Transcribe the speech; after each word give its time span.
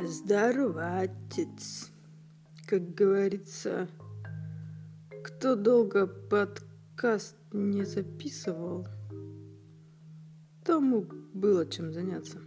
Здорово. 0.00 1.02
Как 2.66 2.94
говорится, 2.94 3.88
кто 5.22 5.54
долго 5.54 6.06
подкаст 6.06 7.36
не 7.52 7.84
записывал, 7.84 8.88
тому 10.64 11.02
было 11.34 11.66
чем 11.66 11.92
заняться. 11.92 12.38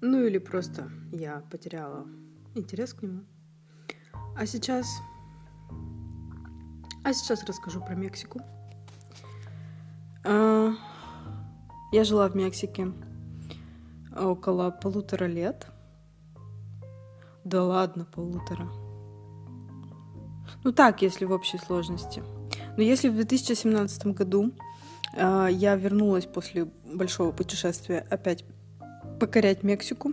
Ну 0.00 0.24
или 0.24 0.38
просто 0.38 0.90
я 1.12 1.40
потеряла 1.50 2.06
интерес 2.54 2.94
к 2.94 3.02
нему. 3.02 3.24
А 4.36 4.46
сейчас... 4.46 4.86
А 7.04 7.12
сейчас 7.12 7.44
расскажу 7.44 7.84
про 7.84 7.94
Мексику. 7.94 8.40
А, 10.24 10.72
я 11.92 12.04
жила 12.04 12.28
в 12.28 12.34
Мексике 12.34 12.92
около 14.16 14.70
полутора 14.70 15.26
лет. 15.26 15.66
Да 17.44 17.64
ладно, 17.64 18.04
полутора. 18.04 18.68
Ну 20.64 20.72
так, 20.72 21.02
если 21.02 21.24
в 21.24 21.32
общей 21.32 21.58
сложности. 21.58 22.22
Но 22.76 22.82
если 22.82 23.08
в 23.08 23.14
2017 23.14 24.06
году 24.08 24.52
э, 25.16 25.48
я 25.50 25.76
вернулась 25.76 26.26
после 26.26 26.66
большого 26.84 27.32
путешествия 27.32 28.06
опять 28.10 28.44
покорять 29.18 29.62
Мексику, 29.62 30.12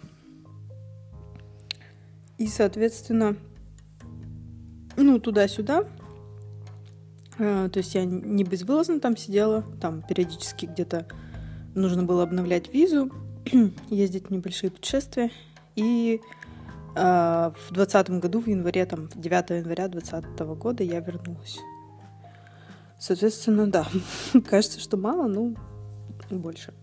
и, 2.37 2.47
соответственно, 2.47 3.35
ну, 4.95 5.19
туда-сюда, 5.19 5.85
э, 7.39 7.69
то 7.71 7.77
есть 7.77 7.95
я 7.95 8.05
не 8.05 8.43
безвылазно 8.43 8.99
там 8.99 9.17
сидела, 9.17 9.63
там 9.81 10.01
периодически 10.01 10.65
где-то 10.65 11.07
нужно 11.73 12.03
было 12.03 12.23
обновлять 12.23 12.73
визу, 12.73 13.11
ездить 13.89 14.27
в 14.27 14.31
небольшие 14.31 14.71
путешествия. 14.71 15.31
И 15.75 16.21
э, 16.95 16.99
в 16.99 17.71
двадцатом 17.71 18.19
году, 18.19 18.41
в 18.41 18.47
январе, 18.47 18.85
там, 18.85 19.09
9 19.15 19.49
января 19.51 19.87
2020 19.87 20.39
года 20.57 20.83
я 20.83 20.99
вернулась. 20.99 21.57
Соответственно, 22.99 23.67
да, 23.67 23.87
кажется, 24.49 24.79
что 24.79 24.97
мало, 24.97 25.27
но 25.27 25.53
больше. 26.29 26.73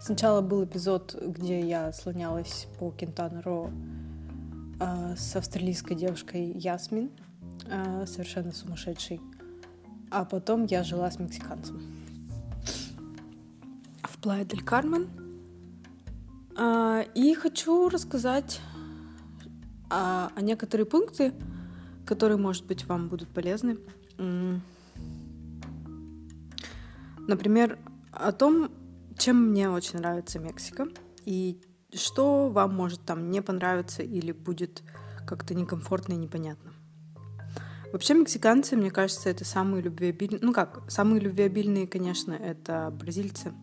Сначала 0.00 0.40
был 0.40 0.64
эпизод, 0.64 1.14
где 1.20 1.60
я 1.60 1.92
слонялась 1.92 2.66
по 2.78 2.90
Кентана-Ро 2.90 3.70
э, 4.80 5.14
с 5.16 5.36
австралийской 5.36 5.94
девушкой 5.94 6.52
Ясмин, 6.52 7.10
э, 7.66 8.06
совершенно 8.06 8.52
сумасшедшей. 8.52 9.20
А 10.10 10.24
потом 10.24 10.64
я 10.64 10.82
жила 10.82 11.10
с 11.10 11.18
мексиканцем. 11.18 11.80
В 14.02 14.18
Плая-дель-Кармен 14.18 15.08
а, 15.16 15.29
и 16.56 17.34
хочу 17.34 17.88
рассказать 17.88 18.60
о, 19.88 20.30
о 20.34 20.40
некоторые 20.40 20.86
пункты, 20.86 21.32
которые, 22.06 22.38
может 22.38 22.66
быть, 22.66 22.84
вам 22.86 23.08
будут 23.08 23.28
полезны. 23.28 23.78
Например, 27.18 27.78
о 28.12 28.32
том, 28.32 28.70
чем 29.16 29.50
мне 29.50 29.70
очень 29.70 29.98
нравится 29.98 30.38
Мексика 30.38 30.88
и 31.24 31.60
что 31.92 32.48
вам 32.48 32.74
может 32.74 33.02
там 33.02 33.30
не 33.30 33.42
понравиться 33.42 34.02
или 34.02 34.32
будет 34.32 34.82
как-то 35.26 35.54
некомфортно 35.54 36.14
и 36.14 36.16
непонятно. 36.16 36.72
Вообще 37.92 38.14
мексиканцы, 38.14 38.76
мне 38.76 38.90
кажется, 38.90 39.28
это 39.30 39.44
самые 39.44 39.82
любвеобильные, 39.82 40.40
ну 40.42 40.52
как, 40.52 40.88
самые 40.88 41.20
любвеобильные, 41.20 41.88
конечно, 41.88 42.32
это 42.32 42.92
бразильцы– 42.92 43.52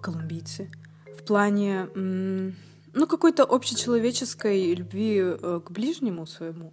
колумбийцы, 0.00 0.70
в 1.18 1.24
плане, 1.24 1.88
ну, 1.94 3.06
какой-то 3.06 3.44
общечеловеческой 3.44 4.74
любви 4.74 5.20
э, 5.20 5.60
к 5.64 5.70
ближнему 5.70 6.26
своему. 6.26 6.72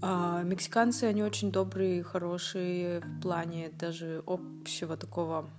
А 0.00 0.42
мексиканцы, 0.42 1.04
они 1.04 1.22
очень 1.22 1.50
добрые, 1.50 2.02
хорошие 2.02 3.00
в 3.00 3.20
плане 3.20 3.70
даже 3.70 4.22
общего 4.26 4.96
такого 4.96 5.50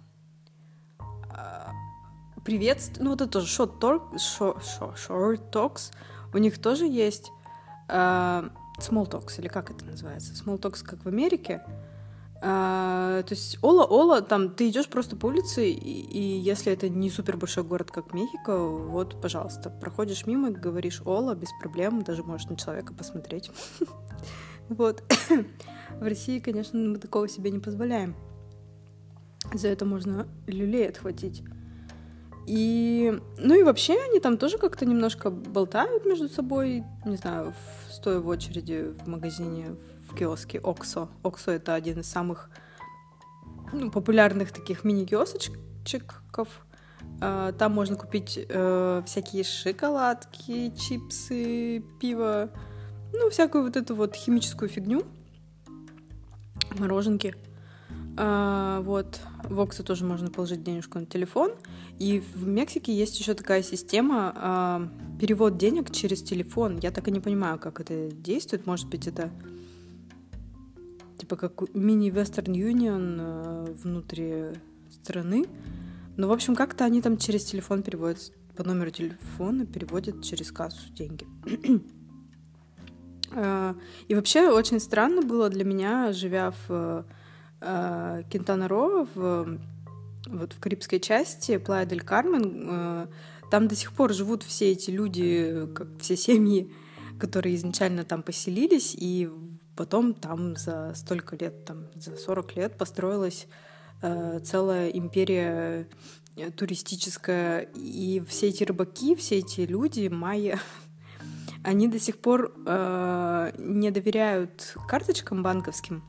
а, 1.29 1.71
приветствия. 2.45 3.03
Ну, 3.03 3.11
вот 3.11 3.21
это 3.21 3.31
тоже 3.31 3.47
short, 3.47 3.79
talk, 3.79 4.13
short, 4.15 4.61
short, 4.61 4.95
short 4.95 5.51
talks. 5.51 5.91
У 6.33 6.37
них 6.37 6.61
тоже 6.61 6.85
есть 6.85 7.31
а, 7.89 8.49
small 8.77 9.09
talks, 9.09 9.39
или 9.39 9.47
как 9.49 9.71
это 9.71 9.83
называется? 9.83 10.33
Small 10.33 10.57
talks, 10.57 10.83
как 10.85 11.03
в 11.03 11.07
Америке. 11.07 11.61
А, 12.41 13.21
то 13.23 13.33
есть 13.33 13.57
Ола-Ола, 13.61 14.21
там 14.21 14.49
ты 14.49 14.69
идешь 14.69 14.87
просто 14.87 15.17
по 15.17 15.25
улице, 15.25 15.69
и, 15.69 15.73
и 15.73 16.39
если 16.39 16.71
это 16.71 16.87
не 16.87 17.09
супер 17.09 17.35
большой 17.35 17.65
город, 17.65 17.91
как 17.91 18.13
Мехико, 18.13 18.57
вот, 18.57 19.21
пожалуйста, 19.21 19.69
проходишь 19.69 20.25
мимо, 20.25 20.49
говоришь 20.49 21.01
Ола 21.03 21.35
без 21.35 21.49
проблем, 21.59 22.01
даже 22.01 22.23
можешь 22.23 22.47
на 22.47 22.55
человека 22.55 22.93
посмотреть. 22.93 23.51
Вот. 24.69 25.01
В 25.99 26.03
России, 26.03 26.37
конечно, 26.37 26.77
мы 26.77 26.99
такого 26.99 27.27
себе 27.27 27.49
не 27.49 27.57
позволяем. 27.57 28.15
За 29.51 29.67
это 29.67 29.83
можно 29.83 30.27
люлей 30.45 30.87
отхватить. 30.87 31.41
И, 32.45 33.19
ну 33.37 33.59
и 33.59 33.63
вообще 33.63 33.99
они 34.09 34.19
там 34.19 34.37
тоже 34.37 34.59
как-то 34.59 34.85
немножко 34.85 35.31
болтают 35.31 36.05
между 36.05 36.29
собой, 36.29 36.83
не 37.03 37.15
знаю, 37.15 37.55
стоя 37.91 38.19
в 38.19 38.27
очереди 38.27 38.93
в 39.03 39.07
магазине, 39.07 39.75
в 40.09 40.15
киоске 40.15 40.59
Оксо. 40.59 41.09
Оксо— 41.23 41.51
это 41.53 41.73
один 41.73 41.99
из 41.99 42.07
самых 42.07 42.49
ну, 43.71 43.91
популярных 43.91 44.51
таких 44.51 44.83
мини-киосочков. 44.83 46.47
А, 47.21 47.51
там 47.53 47.73
можно 47.73 47.95
купить 47.95 48.39
э, 48.47 49.03
всякие 49.05 49.43
шоколадки, 49.43 50.73
чипсы, 50.75 51.83
пиво, 51.99 52.49
ну, 53.13 53.29
всякую 53.29 53.63
вот 53.65 53.75
эту 53.75 53.95
вот 53.95 54.15
химическую 54.15 54.69
фигню, 54.69 55.03
мороженки. 56.77 57.35
А, 58.17 58.81
вот, 58.81 59.21
в 59.43 59.59
Оксо 59.59 59.83
тоже 59.83 60.05
можно 60.05 60.29
положить 60.29 60.63
денежку 60.63 60.99
на 60.99 61.05
телефон. 61.05 61.51
И 61.99 62.19
в 62.19 62.45
Мексике 62.45 62.93
есть 62.93 63.19
еще 63.19 63.33
такая 63.33 63.63
система 63.63 64.33
а, 64.35 64.89
перевод 65.19 65.57
денег 65.57 65.91
через 65.91 66.21
телефон. 66.21 66.79
Я 66.81 66.91
так 66.91 67.07
и 67.07 67.11
не 67.11 67.19
понимаю, 67.19 67.59
как 67.59 67.79
это 67.79 68.11
действует. 68.11 68.65
Может 68.65 68.87
быть, 68.87 69.07
это 69.07 69.31
типа 71.19 71.35
как 71.35 71.61
мини-Western 71.75 72.53
Union 72.53 73.17
э, 73.19 73.73
внутри 73.83 74.45
страны. 74.91 75.45
Но, 76.17 76.27
в 76.27 76.31
общем, 76.31 76.55
как-то 76.55 76.85
они 76.85 77.01
там 77.01 77.17
через 77.17 77.45
телефон 77.45 77.83
переводят, 77.83 78.31
по 78.55 78.63
номеру 78.63 78.89
телефона 78.89 79.65
переводят 79.65 80.23
через 80.23 80.51
кассу 80.51 80.91
деньги. 80.93 81.27
Э, 83.31 83.75
и 84.07 84.15
вообще 84.15 84.49
очень 84.49 84.79
странно 84.79 85.21
было 85.21 85.51
для 85.51 85.63
меня, 85.63 86.13
живя 86.13 86.51
в 86.67 87.05
э, 87.61 88.23
Кентана-Ро, 88.27 89.07
в, 89.13 89.59
вот 90.25 90.53
в 90.53 90.59
карибской 90.59 90.99
части, 90.99 91.57
Плая 91.57 91.85
дель 91.85 92.01
Кармен, 92.01 93.07
там 93.51 93.67
до 93.67 93.75
сих 93.75 93.91
пор 93.91 94.13
живут 94.13 94.41
все 94.41 94.71
эти 94.71 94.89
люди, 94.89 95.67
как 95.75 95.89
все 95.99 96.17
семьи, 96.17 96.73
которые 97.19 97.55
изначально 97.55 98.03
там 98.03 98.23
поселились, 98.23 98.95
и 98.97 99.29
Потом 99.79 100.13
там 100.13 100.57
за 100.57 100.93
столько 100.93 101.37
лет, 101.37 101.63
там 101.63 101.85
за 101.95 102.17
40 102.17 102.57
лет 102.57 102.77
построилась 102.77 103.47
э, 104.01 104.41
целая 104.43 104.89
империя 104.89 105.87
э, 106.35 106.51
туристическая. 106.51 107.61
И 107.75 108.21
все 108.27 108.49
эти 108.49 108.65
рыбаки, 108.65 109.15
все 109.15 109.37
эти 109.37 109.61
люди, 109.61 110.09
майя, 110.09 110.59
они 111.63 111.87
до 111.87 111.97
сих 111.97 112.17
пор 112.17 112.53
э, 112.67 113.51
не 113.57 113.89
доверяют 113.91 114.75
карточкам 114.85 115.43
банковским. 115.43 116.03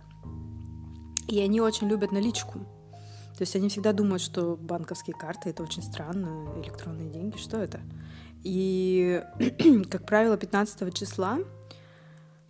И 1.29 1.39
они 1.39 1.61
очень 1.61 1.89
любят 1.89 2.11
наличку. 2.11 2.59
То 3.39 3.43
есть 3.43 3.55
они 3.55 3.69
всегда 3.69 3.93
думают, 3.93 4.21
что 4.21 4.57
банковские 4.57 5.15
карты 5.15 5.51
это 5.51 5.63
очень 5.63 5.85
странно, 5.85 6.53
электронные 6.61 7.09
деньги, 7.09 7.37
что 7.37 7.59
это? 7.59 7.79
И, 8.43 9.23
как 9.89 10.07
правило, 10.07 10.37
15 10.37 10.93
числа 10.93 11.39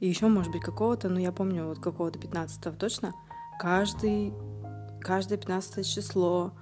и 0.01 0.09
еще, 0.09 0.27
может 0.29 0.51
быть, 0.51 0.63
какого-то, 0.63 1.09
ну, 1.09 1.19
я 1.19 1.31
помню, 1.31 1.67
вот 1.67 1.79
какого-то 1.79 2.19
15 2.19 2.79
точно, 2.79 3.13
каждый, 3.59 4.33
каждое 5.01 5.37
15 5.37 5.87
число 5.87 6.53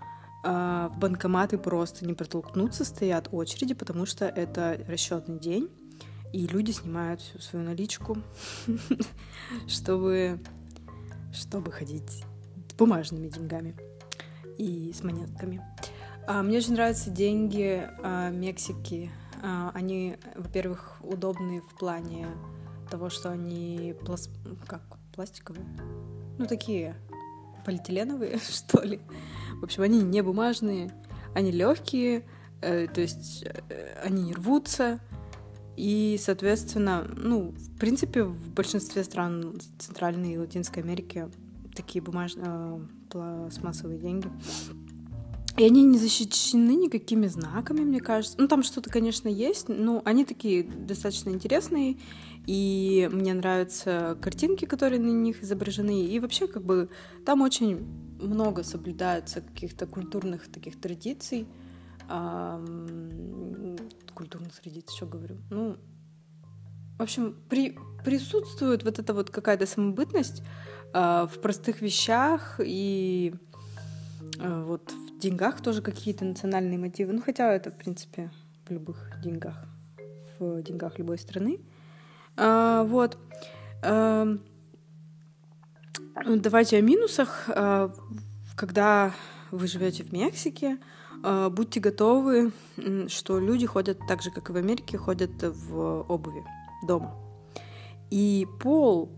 э, 0.45 0.89
в 0.93 0.99
банкоматы 0.99 1.57
просто 1.57 2.05
не 2.05 2.15
протолкнуться, 2.15 2.85
стоят 2.85 3.29
очереди, 3.31 3.75
потому 3.75 4.07
что 4.07 4.27
это 4.27 4.81
расчетный 4.89 5.39
день, 5.39 5.71
и 6.33 6.47
люди 6.49 6.73
снимают 6.73 7.21
всю 7.21 7.39
свою 7.39 7.65
наличку, 7.65 8.19
чтобы, 9.69 10.41
чтобы 11.33 11.71
ходить 11.71 12.25
бумажными 12.77 13.29
деньгами 13.29 13.77
и 14.59 14.93
с 14.93 15.03
монетками. 15.05 15.65
А, 16.27 16.43
мне 16.43 16.59
очень 16.59 16.75
нравятся 16.75 17.11
деньги 17.11 17.89
а, 18.03 18.31
Мексики. 18.31 19.11
А, 19.43 19.71
они, 19.75 20.17
во-первых, 20.37 20.99
удобные 21.03 21.61
в 21.61 21.79
плане 21.79 22.27
того, 22.89 23.11
что 23.11 23.31
они 23.31 23.95
пласт... 24.05 24.31
как 24.67 24.83
пластиковые, 25.15 25.67
ну 26.39 26.47
такие 26.47 26.97
полиэтиленовые, 27.65 28.39
что 28.51 28.83
ли. 28.83 29.01
В 29.61 29.65
общем, 29.65 29.83
они 29.83 30.03
не 30.03 30.23
бумажные, 30.23 30.93
они 31.35 31.51
легкие, 31.51 32.25
Э, 32.61 32.89
то 32.89 33.01
есть 33.01 33.45
э, 33.45 34.01
они 34.03 34.23
не 34.23 34.35
рвутся, 34.35 35.01
и, 35.77 36.19
соответственно, 36.21 37.07
ну, 37.17 37.53
в 37.53 37.79
принципе, 37.79 38.25
в 38.25 38.51
большинстве 38.51 39.05
стран 39.05 39.61
Центральной 39.79 40.35
и 40.35 40.39
Латинской 40.39 40.83
Америки 40.83 41.29
такие 41.75 42.03
бумажные 42.03 42.47
э, 42.49 42.81
пластмассовые 43.11 43.99
деньги. 43.99 44.29
И 45.57 45.65
они 45.65 45.85
не 45.85 45.99
защищены 45.99 46.77
никакими 46.77 47.27
знаками, 47.27 47.81
мне 47.81 48.01
кажется. 48.01 48.37
Ну, 48.41 48.49
там 48.49 48.63
что-то, 48.63 48.91
конечно, 48.91 49.29
есть, 49.29 49.69
но 49.69 50.03
они 50.05 50.25
такие 50.25 50.65
достаточно 50.65 51.31
интересные, 51.31 51.97
и 52.49 53.11
мне 53.13 53.35
нравятся 53.35 54.17
картинки, 54.23 54.65
которые 54.65 55.01
на 55.01 55.11
них 55.11 55.43
изображены, 55.43 56.07
и 56.07 56.19
вообще, 56.19 56.47
как 56.47 56.65
бы, 56.65 56.89
там 57.27 57.43
очень 57.43 57.77
много 58.19 58.63
соблюдается 58.63 59.43
каких-то 59.43 59.87
культурных 59.87 60.51
таких 60.51 60.81
традиций, 60.81 61.47
культурных 64.15 64.59
традиций, 64.63 64.97
что 64.97 65.05
говорю, 65.05 65.37
ну, 65.51 65.77
в 66.99 67.03
общем, 67.03 67.37
при, 67.51 67.77
присутствует 68.03 68.83
вот 68.83 68.99
эта 68.99 69.13
вот 69.13 69.29
какая-то 69.29 69.67
самобытность 69.67 70.43
э, 70.95 71.27
в 71.31 71.41
простых 71.43 71.83
вещах 71.83 72.61
и 72.65 73.35
э, 74.39 74.63
вот 74.65 74.91
в 74.91 75.19
деньгах 75.21 75.61
тоже 75.61 75.83
какие-то 75.83 76.25
национальные 76.25 76.79
мотивы. 76.79 77.13
Ну, 77.13 77.21
хотя 77.21 77.53
это, 77.53 77.71
в 77.71 77.77
принципе, 77.77 78.31
в 78.67 78.71
любых 78.71 79.21
деньгах, 79.23 79.67
в 80.39 80.63
деньгах 80.63 80.99
любой 80.99 81.19
страны. 81.19 81.61
Э, 82.39 82.85
вот. 82.87 83.19
Э, 83.83 84.37
давайте 86.27 86.79
о 86.79 86.81
минусах. 86.81 87.49
Э, 87.49 87.91
когда 88.57 89.13
вы 89.51 89.67
живете 89.67 90.03
в 90.05 90.13
Мексике, 90.13 90.79
а, 91.23 91.51
будьте 91.51 91.81
готовы, 91.81 92.53
что 93.09 93.39
люди 93.39 93.67
ходят 93.67 93.99
так 94.09 94.23
же, 94.23 94.31
как 94.31 94.51
и 94.51 94.53
в 94.53 94.57
Америке, 94.57 94.99
ходят 94.99 95.31
в 95.43 96.03
обуви 96.09 96.45
дома. 96.87 97.15
И 98.11 98.47
пол 98.61 99.11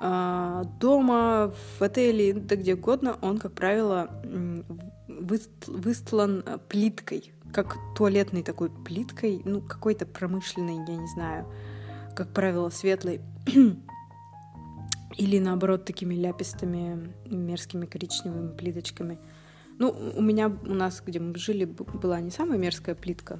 а, 0.00 0.64
дома, 0.80 1.52
в 1.78 1.82
отеле, 1.82 2.34
да 2.34 2.56
где 2.56 2.74
угодно, 2.74 3.18
он, 3.20 3.38
как 3.38 3.52
правило, 3.52 4.22
выстлан 5.66 6.44
плиткой, 6.68 7.32
как 7.52 7.76
туалетной 7.96 8.42
такой 8.42 8.70
плиткой, 8.70 9.42
ну, 9.44 9.60
какой-то 9.60 10.06
промышленной, 10.06 10.76
я 10.86 10.96
не 10.96 11.08
знаю, 11.08 11.46
как 12.14 12.32
правило, 12.32 12.70
светлой. 12.70 13.20
Или 15.16 15.38
наоборот, 15.38 15.84
такими 15.84 16.14
ляпистыми, 16.14 17.12
мерзкими 17.26 17.86
коричневыми 17.86 18.56
плиточками– 18.56 19.18
ну, 19.78 19.94
у 20.16 20.20
меня, 20.20 20.48
у 20.48 20.74
нас, 20.74 21.02
где 21.04 21.20
мы 21.20 21.36
жили, 21.36 21.64
была 21.64 22.20
не 22.20 22.30
самая 22.30 22.58
мерзкая 22.58 22.96
плитка, 22.96 23.38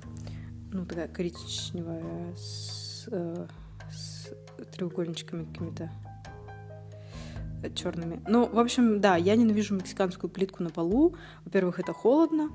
ну, 0.73 0.87
такая 0.87 1.09
коричневая, 1.09 2.37
с, 2.37 3.09
э, 3.11 3.47
с 3.91 4.33
треугольничками 4.73 5.45
какими-то 5.45 5.91
черными. 7.75 8.23
Ну, 8.29 8.47
в 8.47 8.59
общем, 8.61 9.01
да, 9.01 9.17
я 9.17 9.35
ненавижу 9.35 9.75
мексиканскую 9.75 10.31
плитку 10.31 10.63
на 10.63 10.71
полу. 10.71 11.17
Во-первых, 11.45 11.81
это 11.81 11.93
холодно. 11.93 12.51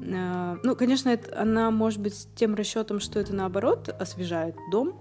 Э, 0.00 0.56
ну, 0.62 0.74
конечно, 0.74 1.10
это, 1.10 1.38
она 1.38 1.70
может 1.70 2.00
быть 2.00 2.14
с 2.14 2.26
тем 2.36 2.54
расчетом, 2.54 3.00
что 3.00 3.20
это 3.20 3.34
наоборот 3.34 3.90
освежает 4.00 4.56
дом, 4.70 4.98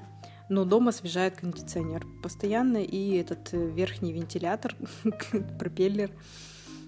но 0.49 0.65
дом 0.65 0.87
освежает 0.87 1.37
кондиционер 1.37 2.05
постоянно, 2.21 2.77
и 2.77 3.15
этот 3.15 3.53
э, 3.53 3.69
верхний 3.69 4.13
вентилятор, 4.13 4.75
пропеллер, 5.59 6.11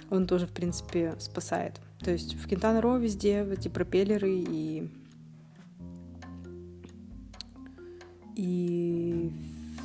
он 0.09 0.27
тоже, 0.27 0.47
в 0.47 0.51
принципе, 0.51 1.15
спасает. 1.19 1.79
То 1.99 2.11
есть 2.11 2.35
в 2.35 2.47
Кентана 2.47 2.81
Ро 2.81 2.97
везде 2.97 3.43
эти 3.43 3.67
пропеллеры 3.67 4.31
и 4.31 4.89
и 8.35 9.31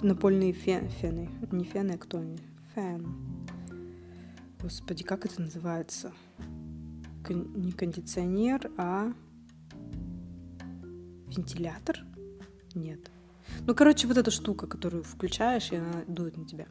напольные 0.02 0.52
фен, 0.52 0.88
фены. 0.88 1.30
Не 1.50 1.64
фены, 1.64 1.92
а 1.92 1.98
кто 1.98 2.18
они? 2.18 2.38
Фен. 2.74 3.06
Господи, 4.60 5.02
как 5.02 5.24
это 5.24 5.40
называется? 5.40 6.12
Кон- 7.26 7.52
не 7.54 7.72
кондиционер, 7.72 8.70
а 8.76 9.12
вентилятор? 11.28 12.04
Нет. 12.74 13.11
Ну, 13.66 13.74
короче, 13.74 14.06
вот 14.06 14.16
эта 14.16 14.30
штука, 14.30 14.66
которую 14.66 15.04
включаешь, 15.04 15.70
и 15.70 15.76
она 15.76 16.02
дует 16.06 16.36
на 16.36 16.44
тебя. 16.44 16.66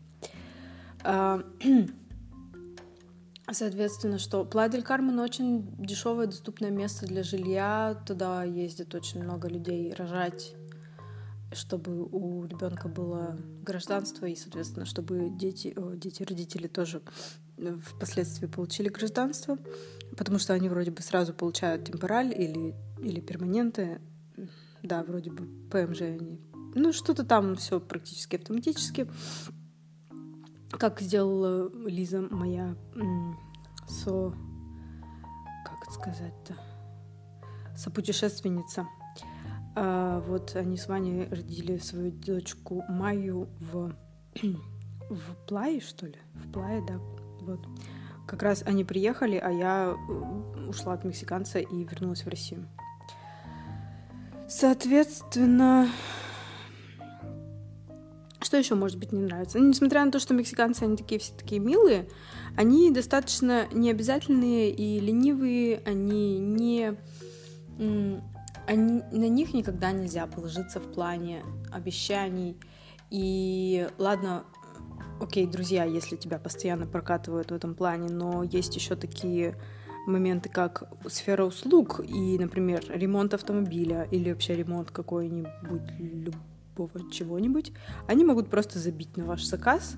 А, 1.03 1.41
Соответственно, 3.53 4.17
что 4.17 4.45
Плайдель 4.45 4.83
Кармен 4.83 5.19
очень 5.19 5.75
дешевое 5.77 6.27
доступное 6.27 6.71
место 6.71 7.05
для 7.05 7.23
жилья. 7.23 8.01
Туда 8.07 8.43
ездит 8.43 8.95
очень 8.95 9.23
много 9.23 9.49
людей 9.49 9.93
рожать, 9.93 10.55
чтобы 11.51 12.03
у 12.03 12.45
ребенка 12.45 12.87
было 12.87 13.37
гражданство 13.61 14.25
и, 14.25 14.35
соответственно, 14.35 14.85
чтобы 14.85 15.29
дети, 15.29 15.73
о, 15.75 15.95
дети, 15.95 16.23
родители 16.23 16.67
тоже 16.67 17.01
впоследствии 17.83 18.47
получили 18.47 18.87
гражданство, 18.87 19.57
потому 20.17 20.39
что 20.39 20.53
они 20.53 20.69
вроде 20.69 20.91
бы 20.91 21.01
сразу 21.01 21.33
получают 21.33 21.85
темпораль 21.85 22.33
или, 22.33 22.73
или 23.01 23.19
перманенты. 23.19 23.99
Да, 24.81 25.03
вроде 25.03 25.29
бы 25.29 25.45
ПМЖ 25.69 26.01
они. 26.01 26.39
Ну, 26.73 26.93
что-то 26.93 27.23
там 27.23 27.55
все 27.55 27.79
практически 27.79 28.37
автоматически 28.37 29.07
как 30.77 31.01
сделала 31.01 31.69
Лиза, 31.87 32.21
моя 32.21 32.75
со... 33.87 34.33
Как 35.65 35.83
это 35.83 35.91
сказать-то? 35.91 36.55
Сопутешественница. 37.75 38.87
А, 39.75 40.21
вот 40.21 40.55
они 40.55 40.77
с 40.77 40.87
Ваней 40.87 41.27
родили 41.29 41.77
свою 41.77 42.11
дочку 42.11 42.83
Майю 42.89 43.49
в... 43.59 43.95
в 45.09 45.47
Плае, 45.47 45.81
что 45.81 46.07
ли? 46.07 46.15
В 46.33 46.51
Плае, 46.51 46.83
да. 46.87 46.97
Вот. 47.41 47.59
Как 48.27 48.43
раз 48.43 48.63
они 48.65 48.83
приехали, 48.83 49.35
а 49.35 49.49
я 49.49 49.95
э, 49.95 50.67
ушла 50.67 50.93
от 50.93 51.03
мексиканца 51.03 51.59
и 51.59 51.83
вернулась 51.83 52.23
в 52.23 52.27
Россию. 52.27 52.67
Соответственно, 54.47 55.89
что 58.51 58.57
еще, 58.57 58.75
может 58.75 58.99
быть, 58.99 59.13
не 59.13 59.21
нравится? 59.21 59.59
Ну, 59.59 59.69
несмотря 59.69 60.03
на 60.03 60.11
то, 60.11 60.19
что 60.19 60.33
мексиканцы, 60.33 60.83
они 60.83 60.97
такие 60.97 61.21
все 61.21 61.31
такие 61.33 61.61
милые, 61.61 62.09
они 62.57 62.91
достаточно 62.91 63.65
необязательные 63.71 64.71
и 64.71 64.99
ленивые, 64.99 65.81
они 65.85 66.37
не... 66.37 66.97
Они, 68.67 69.01
на 69.13 69.29
них 69.29 69.53
никогда 69.53 69.93
нельзя 69.93 70.27
положиться 70.27 70.81
в 70.81 70.91
плане 70.91 71.43
обещаний. 71.71 72.57
И 73.09 73.87
ладно, 73.97 74.43
окей, 75.21 75.47
друзья, 75.47 75.85
если 75.85 76.17
тебя 76.17 76.37
постоянно 76.37 76.85
прокатывают 76.85 77.51
в 77.51 77.53
этом 77.53 77.73
плане, 77.73 78.09
но 78.09 78.43
есть 78.43 78.75
еще 78.75 78.97
такие 78.97 79.55
моменты, 80.05 80.49
как 80.49 80.91
сфера 81.07 81.45
услуг 81.45 82.01
и, 82.05 82.37
например, 82.37 82.83
ремонт 82.89 83.33
автомобиля 83.33 84.09
или 84.11 84.29
вообще 84.29 84.57
ремонт 84.57 84.91
какой-нибудь 84.91 86.35
любого 86.81 87.11
чего-нибудь, 87.11 87.71
они 88.07 88.23
могут 88.23 88.49
просто 88.49 88.79
забить 88.79 89.17
на 89.17 89.25
ваш 89.25 89.45
заказ, 89.45 89.95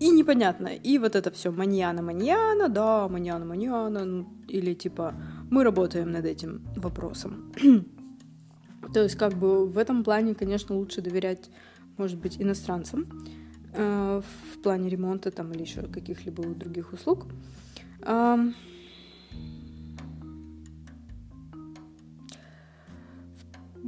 и 0.00 0.10
непонятно. 0.10 0.68
И 0.68 0.98
вот 0.98 1.16
это 1.16 1.30
все 1.30 1.50
маньяна, 1.50 2.02
маньяна, 2.02 2.68
да, 2.68 3.08
маньяна, 3.08 3.44
маньяна, 3.44 4.04
ну, 4.04 4.26
или 4.46 4.74
типа 4.74 5.14
мы 5.50 5.64
работаем 5.64 6.12
над 6.12 6.24
этим 6.24 6.62
вопросом. 6.76 7.52
То 8.94 9.02
есть 9.02 9.16
как 9.16 9.34
бы 9.34 9.66
в 9.66 9.76
этом 9.76 10.04
плане, 10.04 10.34
конечно, 10.34 10.76
лучше 10.76 11.02
доверять, 11.02 11.50
может 11.96 12.20
быть, 12.20 12.40
иностранцам 12.40 13.06
э, 13.74 14.22
в 14.22 14.62
плане 14.62 14.88
ремонта 14.88 15.30
там 15.30 15.52
или 15.52 15.62
еще 15.62 15.82
каких-либо 15.82 16.44
других 16.44 16.92
услуг. 16.92 17.26
Э, 18.02 18.36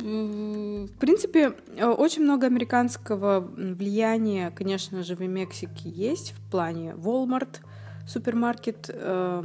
в 0.01 0.99
принципе, 0.99 1.55
э, 1.77 1.87
очень 1.87 2.23
много 2.23 2.47
американского 2.47 3.41
влияния, 3.41 4.51
конечно 4.51 5.03
же, 5.03 5.15
в 5.15 5.21
Мексике 5.21 5.89
есть 5.89 6.33
в 6.33 6.51
плане 6.51 6.93
Walmart, 6.93 7.61
супермаркет, 8.07 8.91
э, 8.93 9.45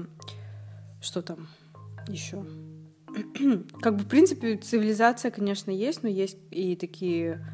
что 1.01 1.21
там 1.21 1.47
еще. 2.07 2.45
как 3.81 3.95
бы, 3.95 4.03
в 4.03 4.07
принципе, 4.07 4.57
цивилизация, 4.57 5.31
конечно, 5.31 5.71
есть, 5.71 6.03
но 6.03 6.09
есть 6.09 6.37
и 6.51 6.75
такие 6.75 7.45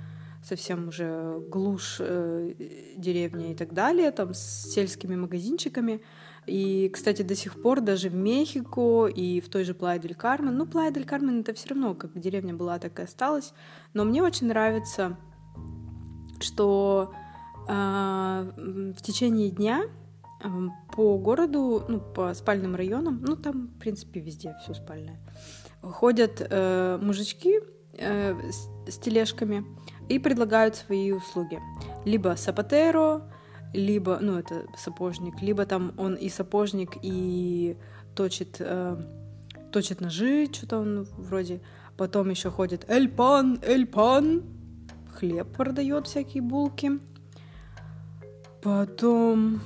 совсем 0.44 0.88
уже 0.88 1.40
глушь 1.50 1.98
э, 2.00 2.54
деревни 2.98 3.52
и 3.52 3.56
так 3.56 3.74
далее, 3.74 4.12
там 4.12 4.34
с 4.34 4.74
сельскими 4.74 5.16
магазинчиками. 5.16 6.02
И, 6.48 6.90
кстати, 6.90 7.22
до 7.22 7.36
сих 7.36 7.62
пор 7.62 7.82
даже 7.82 8.10
в 8.10 8.16
Мехико 8.16 9.08
и 9.08 9.42
в 9.42 9.50
той 9.50 9.64
же 9.64 9.74
Плая 9.74 10.00
дель 10.00 10.16
Кармен, 10.16 10.58
ну, 10.58 10.66
Плая 10.66 10.92
дель 10.92 11.06
Кармен 11.06 11.42
это 11.42 11.54
все 11.54 11.70
равно 11.70 11.94
как 11.94 12.18
деревня 12.20 12.54
была, 12.56 12.80
так 12.80 13.00
и 13.00 13.04
осталась, 13.04 13.54
но 13.94 14.06
мне 14.06 14.24
очень 14.24 14.48
нравится, 14.48 15.18
что 16.40 17.14
э, 17.68 17.74
в 18.98 19.02
течение 19.04 19.52
дня 19.52 19.84
эм, 20.44 20.72
по 20.96 21.20
городу, 21.20 21.84
ну, 21.88 22.00
по 22.00 22.34
спальным 22.34 22.76
районам, 22.76 23.22
ну, 23.22 23.36
там, 23.36 23.68
в 23.68 23.80
принципе, 23.80 24.20
везде 24.20 24.56
все 24.64 24.74
спальное, 24.74 25.20
ходят 25.82 26.42
э, 26.50 26.98
мужички 27.00 27.60
э, 28.00 28.36
с, 28.50 28.92
с 28.92 28.98
тележками 28.98 29.64
и 30.10 30.18
предлагают 30.18 30.76
свои 30.76 31.12
услуги. 31.12 31.60
Либо 32.04 32.36
сапатеро, 32.36 33.32
либо, 33.74 34.20
ну, 34.22 34.38
это 34.38 34.66
сапожник, 34.78 35.42
либо 35.42 35.66
там 35.66 35.94
он 35.98 36.16
и 36.16 36.30
сапожник, 36.30 36.98
и 37.02 37.78
точит, 38.16 38.58
э, 38.60 39.02
точит 39.72 40.02
ножи, 40.02 40.48
что-то 40.52 40.80
он 40.80 41.08
вроде. 41.18 41.62
Потом 41.98 42.30
еще 42.30 42.50
ходит 42.50 42.90
эльпан, 42.90 43.60
эльпан, 43.62 44.44
хлеб 45.14 45.48
продает 45.56 46.08
всякие 46.08 46.42
булки. 46.42 47.00
Потом, 48.62 49.62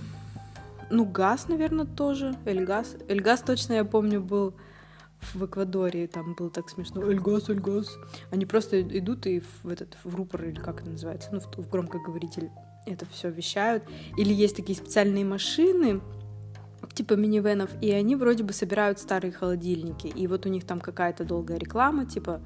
ну, 0.89 1.05
газ, 1.05 1.47
наверное, 1.47 1.85
тоже. 1.85 2.35
Эльгаз. 2.45 2.95
Эльгаз 3.07 3.41
точно, 3.41 3.73
я 3.73 3.85
помню, 3.85 4.21
был 4.21 4.53
в 5.33 5.45
Эквадоре, 5.45 6.07
там 6.07 6.33
было 6.35 6.49
так 6.49 6.69
смешно. 6.69 7.03
Эльгаз, 7.03 7.49
Эльгаз. 7.49 7.97
Они 8.31 8.45
просто 8.45 8.81
идут 8.81 9.25
и 9.25 9.41
в 9.63 9.69
этот 9.69 9.97
в 10.03 10.15
рупор, 10.15 10.45
или 10.45 10.59
как 10.59 10.81
это 10.81 10.89
называется, 10.89 11.29
ну, 11.31 11.39
в, 11.39 11.47
в 11.57 11.69
громкоговоритель 11.69 12.49
это 12.85 13.05
все 13.05 13.29
вещают. 13.29 13.83
Или 14.17 14.33
есть 14.33 14.55
такие 14.55 14.77
специальные 14.77 15.25
машины, 15.25 16.01
типа 16.93 17.13
минивенов, 17.13 17.69
и 17.81 17.91
они 17.91 18.15
вроде 18.15 18.43
бы 18.43 18.53
собирают 18.53 18.99
старые 18.99 19.31
холодильники. 19.31 20.07
И 20.07 20.27
вот 20.27 20.45
у 20.45 20.49
них 20.49 20.65
там 20.65 20.79
какая-то 20.79 21.25
долгая 21.25 21.57
реклама, 21.57 22.05
типа 22.05 22.41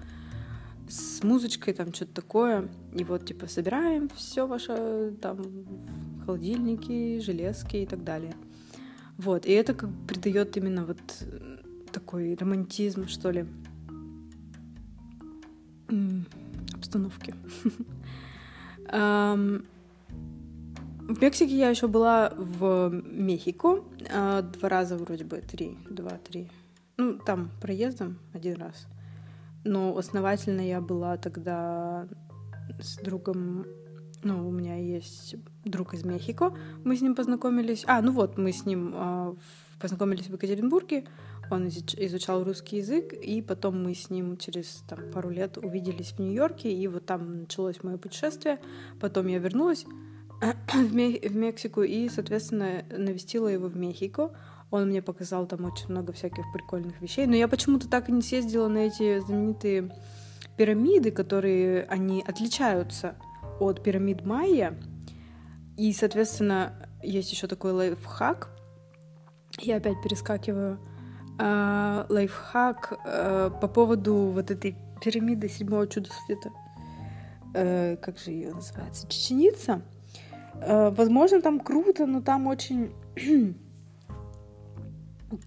с 0.89 1.23
музычкой, 1.23 1.73
там 1.73 1.93
что-то 1.93 2.13
такое. 2.13 2.67
И 2.93 3.03
вот, 3.03 3.25
типа, 3.25 3.47
собираем 3.47 4.09
все 4.15 4.47
ваше, 4.47 5.13
там, 5.21 5.43
холодильники, 6.25 7.19
железки 7.19 7.77
и 7.77 7.85
так 7.85 8.03
далее. 8.03 8.35
Вот, 9.17 9.45
и 9.45 9.51
это 9.51 9.73
как 9.73 9.89
придает 10.07 10.55
именно 10.57 10.85
вот 10.85 10.97
такой 11.91 12.35
романтизм, 12.35 13.07
что 13.07 13.31
ли, 13.31 13.45
обстановке. 16.73 17.35
В 21.09 21.19
Мексике 21.23 21.57
я 21.57 21.71
еще 21.71 21.87
была 21.87 22.31
в 22.37 22.91
Мехико 22.91 23.83
а, 24.13 24.43
два 24.43 24.69
раза 24.69 24.95
вроде 24.95 25.23
бы, 25.23 25.37
три, 25.37 25.75
два-три. 25.89 26.51
Ну, 26.97 27.17
там 27.17 27.49
проездом 27.59 28.19
один 28.31 28.57
раз. 28.57 28.85
Но 29.63 29.97
основательно 29.97 30.61
я 30.61 30.81
была 30.81 31.17
тогда 31.17 32.07
с 32.79 32.97
другом, 32.97 33.65
ну, 34.21 34.47
у 34.47 34.51
меня 34.51 34.75
есть 34.75 35.35
друг 35.65 35.95
из 35.95 36.03
Мехико, 36.03 36.53
мы 36.83 36.95
с 36.95 37.01
ним 37.01 37.15
познакомились. 37.15 37.83
А, 37.87 38.03
ну 38.03 38.11
вот, 38.11 38.37
мы 38.37 38.51
с 38.51 38.67
ним 38.67 38.93
э, 38.95 39.33
познакомились 39.81 40.27
в 40.27 40.33
Екатеринбурге, 40.33 41.05
он 41.49 41.69
изучал 41.69 42.43
русский 42.43 42.77
язык, 42.77 43.13
и 43.13 43.41
потом 43.41 43.83
мы 43.83 43.95
с 43.95 44.11
ним 44.11 44.37
через 44.37 44.83
там, 44.87 44.99
пару 45.11 45.31
лет 45.31 45.57
увиделись 45.57 46.11
в 46.11 46.19
Нью-Йорке, 46.19 46.71
и 46.71 46.87
вот 46.87 47.07
там 47.07 47.39
началось 47.41 47.81
мое 47.81 47.97
путешествие. 47.97 48.59
Потом 48.99 49.25
я 49.25 49.39
вернулась 49.39 49.87
в, 50.73 50.93
Мексику 50.93 51.83
и, 51.83 52.09
соответственно, 52.09 52.83
навестила 52.89 53.47
его 53.47 53.67
в 53.67 53.75
Мехико. 53.75 54.31
Он 54.71 54.87
мне 54.87 55.01
показал 55.01 55.47
там 55.47 55.65
очень 55.65 55.89
много 55.89 56.13
всяких 56.13 56.45
прикольных 56.53 57.01
вещей. 57.01 57.25
Но 57.25 57.35
я 57.35 57.47
почему-то 57.47 57.89
так 57.89 58.09
и 58.09 58.11
не 58.11 58.21
съездила 58.21 58.67
на 58.67 58.79
эти 58.79 59.19
знаменитые 59.19 59.91
пирамиды, 60.57 61.11
которые 61.11 61.83
они 61.85 62.23
отличаются 62.25 63.15
от 63.59 63.83
пирамид 63.83 64.25
Майя. 64.25 64.77
И, 65.77 65.91
соответственно, 65.93 66.73
есть 67.01 67.31
еще 67.31 67.47
такой 67.47 67.71
лайфхак. 67.71 68.49
Я 69.59 69.77
опять 69.77 70.01
перескакиваю. 70.03 70.79
А, 71.39 72.05
лайфхак 72.09 72.99
а, 73.05 73.49
по 73.49 73.67
поводу 73.67 74.13
вот 74.13 74.51
этой 74.51 74.75
пирамиды 75.01 75.49
седьмого 75.49 75.87
чуда 75.87 76.09
света. 76.25 76.49
А, 77.55 77.95
как 77.97 78.19
же 78.19 78.31
ее 78.31 78.53
называется? 78.53 79.07
Чеченица. 79.07 79.81
А, 80.61 80.91
возможно, 80.91 81.41
там 81.41 81.59
круто, 81.59 82.05
но 82.05 82.21
там 82.21 82.47
очень 82.47 82.91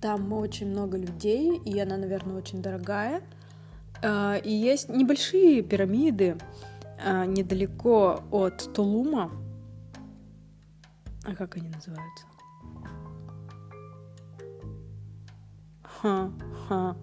Там 0.01 0.33
очень 0.33 0.69
много 0.69 0.97
людей, 0.97 1.59
и 1.59 1.79
она, 1.81 1.97
наверное, 1.97 2.37
очень 2.37 2.63
дорогая. 2.63 3.23
А, 4.03 4.37
и 4.37 4.51
есть 4.53 4.89
небольшие 4.89 5.63
пирамиды 5.63 6.37
а, 7.05 7.27
недалеко 7.27 8.23
от 8.31 8.73
Тулума. 8.73 9.33
А 11.25 11.35
как 11.35 11.57
они 11.57 11.69
называются? 11.69 12.27
Ха-ха-ха. 15.83 16.97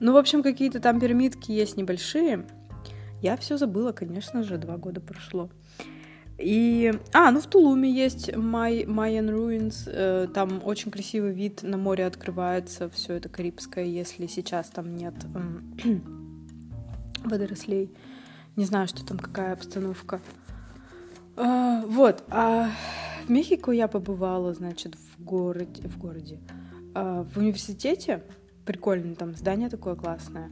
Ну, 0.00 0.12
в 0.14 0.16
общем, 0.16 0.42
какие-то 0.42 0.80
там 0.80 0.98
пирамидки 0.98 1.52
есть 1.52 1.76
небольшие. 1.76 2.46
Я 3.20 3.36
все 3.36 3.58
забыла, 3.58 3.92
конечно 3.92 4.42
же, 4.42 4.56
два 4.56 4.78
года 4.78 5.02
прошло. 5.02 5.50
И... 6.40 6.92
А, 7.12 7.30
ну 7.30 7.40
в 7.40 7.46
Тулуме 7.46 7.90
есть 7.90 8.34
Май... 8.34 8.84
Mayan 8.84 9.28
Ruins. 9.28 9.82
Э, 9.86 10.28
там 10.32 10.60
очень 10.64 10.90
красивый 10.90 11.32
вид 11.32 11.62
на 11.62 11.76
море 11.76 12.06
открывается. 12.06 12.88
Все 12.90 13.14
это 13.14 13.28
карибское, 13.28 13.84
если 13.84 14.26
сейчас 14.26 14.68
там 14.68 14.96
нет 14.96 15.14
э, 15.84 15.98
водорослей. 17.24 17.90
Не 18.56 18.64
знаю, 18.64 18.88
что 18.88 19.04
там, 19.04 19.18
какая 19.18 19.52
обстановка. 19.52 20.20
А, 21.36 21.82
вот. 21.86 22.24
А 22.28 22.70
в 23.26 23.30
Мехико 23.30 23.70
я 23.72 23.88
побывала, 23.88 24.54
значит, 24.54 24.96
в 24.96 25.22
городе... 25.22 25.88
В 25.88 25.98
городе. 25.98 26.40
А, 26.94 27.24
в 27.24 27.36
университете. 27.36 28.22
Прикольно, 28.64 29.14
там 29.14 29.34
здание 29.34 29.68
такое 29.68 29.94
классное. 29.94 30.50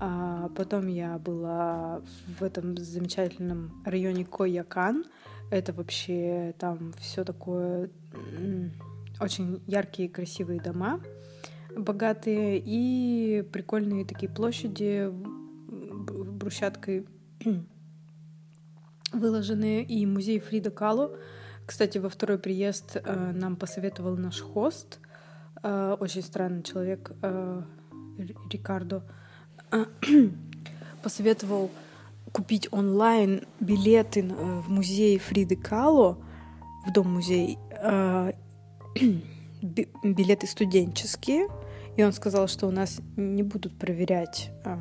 А 0.00 0.48
потом 0.50 0.86
я 0.86 1.18
была 1.18 2.02
в 2.38 2.42
этом 2.42 2.76
замечательном 2.76 3.82
районе 3.84 4.24
Койякан. 4.24 5.04
Это 5.50 5.72
вообще 5.72 6.54
там 6.58 6.92
все 6.98 7.24
такое 7.24 7.90
очень 9.20 9.62
яркие, 9.66 10.08
красивые 10.08 10.60
дома, 10.60 11.00
богатые 11.76 12.62
и 12.64 13.42
прикольные 13.52 14.04
такие 14.04 14.30
площади 14.30 15.10
брусчаткой 15.10 17.06
выложенные, 19.12 19.82
и 19.82 20.06
музей 20.06 20.38
Фрида 20.38 20.70
Калу. 20.70 21.16
Кстати, 21.66 21.98
во 21.98 22.08
второй 22.08 22.38
приезд 22.38 22.96
э, 22.96 23.32
нам 23.32 23.56
посоветовал 23.56 24.16
наш 24.16 24.40
хост, 24.40 25.00
э, 25.62 25.96
очень 25.98 26.22
странный 26.22 26.62
человек, 26.62 27.12
э, 27.22 27.62
Рикардо, 28.50 29.04
посоветовал 31.02 31.70
купить 32.32 32.68
онлайн 32.70 33.46
билеты 33.60 34.20
э, 34.20 34.60
в 34.60 34.70
музей 34.70 35.18
Фриды 35.18 35.56
Кало, 35.56 36.18
в 36.86 36.92
дом-музей, 36.92 37.58
э, 37.70 38.32
билеты 40.02 40.46
студенческие, 40.46 41.48
и 41.96 42.04
он 42.04 42.12
сказал, 42.12 42.48
что 42.48 42.66
у 42.66 42.70
нас 42.70 43.00
не 43.16 43.42
будут 43.42 43.78
проверять 43.78 44.50
э, 44.64 44.78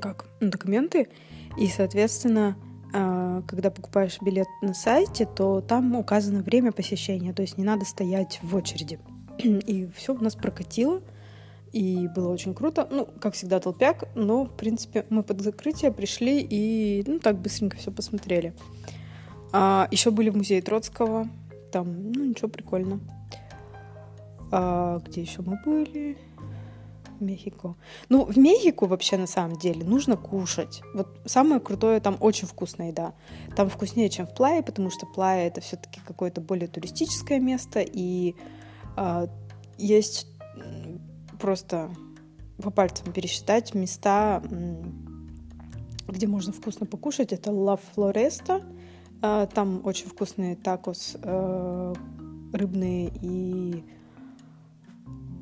как 0.00 0.26
документы, 0.40 1.08
и, 1.56 1.68
соответственно, 1.68 2.56
когда 2.92 3.70
покупаешь 3.70 4.18
билет 4.22 4.46
на 4.62 4.72
сайте, 4.72 5.26
то 5.26 5.60
там 5.60 5.94
указано 5.96 6.40
время 6.40 6.72
посещения, 6.72 7.32
то 7.32 7.42
есть 7.42 7.58
не 7.58 7.64
надо 7.64 7.84
стоять 7.84 8.38
в 8.42 8.54
очереди. 8.54 8.98
И 9.38 9.88
все 9.94 10.14
у 10.14 10.18
нас 10.18 10.34
прокатило 10.34 11.02
и 11.72 12.08
было 12.08 12.32
очень 12.32 12.54
круто. 12.54 12.86
Ну, 12.90 13.06
как 13.20 13.34
всегда, 13.34 13.60
толпяк, 13.60 14.08
но, 14.14 14.44
в 14.44 14.56
принципе, 14.56 15.04
мы 15.10 15.22
под 15.22 15.40
закрытие 15.40 15.92
пришли 15.92 16.40
и, 16.48 17.04
ну, 17.06 17.18
так 17.18 17.38
быстренько 17.38 17.76
все 17.76 17.90
посмотрели. 17.90 18.54
А, 19.52 19.88
еще 19.90 20.10
были 20.10 20.30
в 20.30 20.36
музее 20.36 20.62
Троцкого, 20.62 21.28
там, 21.72 22.12
ну, 22.12 22.24
ничего, 22.24 22.48
прикольно. 22.48 23.00
А, 24.50 25.00
где 25.00 25.22
еще 25.22 25.42
мы 25.42 25.60
были? 25.64 26.16
Мехико. 27.20 27.76
Ну, 28.08 28.24
в 28.24 28.36
Мехико 28.36 28.86
вообще 28.86 29.16
на 29.16 29.26
самом 29.26 29.56
деле 29.56 29.84
нужно 29.84 30.16
кушать. 30.16 30.82
Вот 30.94 31.08
самое 31.24 31.60
крутое, 31.60 32.00
там 32.00 32.16
очень 32.20 32.46
вкусная 32.46 32.88
еда. 32.88 33.14
Там 33.56 33.68
вкуснее, 33.68 34.10
чем 34.10 34.26
в 34.26 34.34
Плае, 34.34 34.62
потому 34.62 34.90
что 34.90 35.06
Плая 35.06 35.48
это 35.48 35.60
все-таки 35.60 36.00
какое-то 36.06 36.40
более 36.40 36.68
туристическое 36.68 37.40
место, 37.40 37.80
и 37.80 38.34
а, 38.96 39.28
есть 39.78 40.26
просто 41.38 41.90
по 42.62 42.70
пальцам 42.70 43.12
пересчитать 43.12 43.74
места, 43.74 44.42
где 46.08 46.26
можно 46.26 46.52
вкусно 46.52 46.86
покушать. 46.86 47.32
Это 47.32 47.52
La 47.52 47.76
Floresta. 47.76 48.62
Там 49.20 49.80
очень 49.84 50.08
вкусные 50.08 50.56
tacos 50.56 51.16
э, 51.22 51.94
рыбные 52.52 53.10
и 53.22 53.82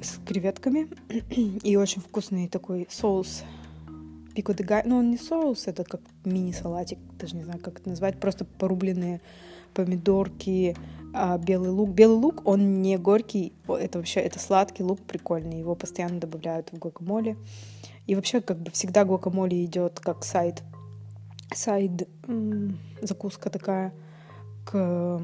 с 0.00 0.18
креветками. 0.24 0.88
И 1.30 1.76
очень 1.76 2.00
вкусный 2.00 2.48
такой 2.48 2.86
соус 2.90 3.42
pico 4.34 4.54
de 4.54 4.64
gallo. 4.64 4.82
Ну, 4.84 4.98
он 4.98 5.10
не 5.10 5.18
соус, 5.18 5.66
это 5.66 5.84
как 5.84 6.00
мини-салатик, 6.24 6.98
даже 7.18 7.36
не 7.36 7.44
знаю, 7.44 7.60
как 7.60 7.80
это 7.80 7.90
назвать. 7.90 8.18
Просто 8.18 8.44
порубленные 8.44 9.20
помидорки, 9.74 10.76
а, 11.12 11.38
белый 11.38 11.70
лук. 11.70 11.90
Белый 11.90 12.16
лук, 12.16 12.42
он 12.44 12.82
не 12.82 12.98
горький, 12.98 13.52
это 13.68 13.98
вообще, 13.98 14.20
это 14.20 14.38
сладкий 14.38 14.82
лук 14.82 15.00
прикольный. 15.00 15.58
Его 15.58 15.74
постоянно 15.74 16.18
добавляют 16.18 16.72
в 16.72 16.78
гуакамоле. 16.78 17.36
И 18.06 18.14
вообще, 18.14 18.40
как 18.40 18.58
бы 18.58 18.70
всегда 18.70 19.04
гуакамоле 19.04 19.64
идет 19.64 20.00
как 20.00 20.24
side, 20.24 20.62
side 21.54 22.08
закуска 23.00 23.50
такая 23.50 23.94
к, 24.64 25.22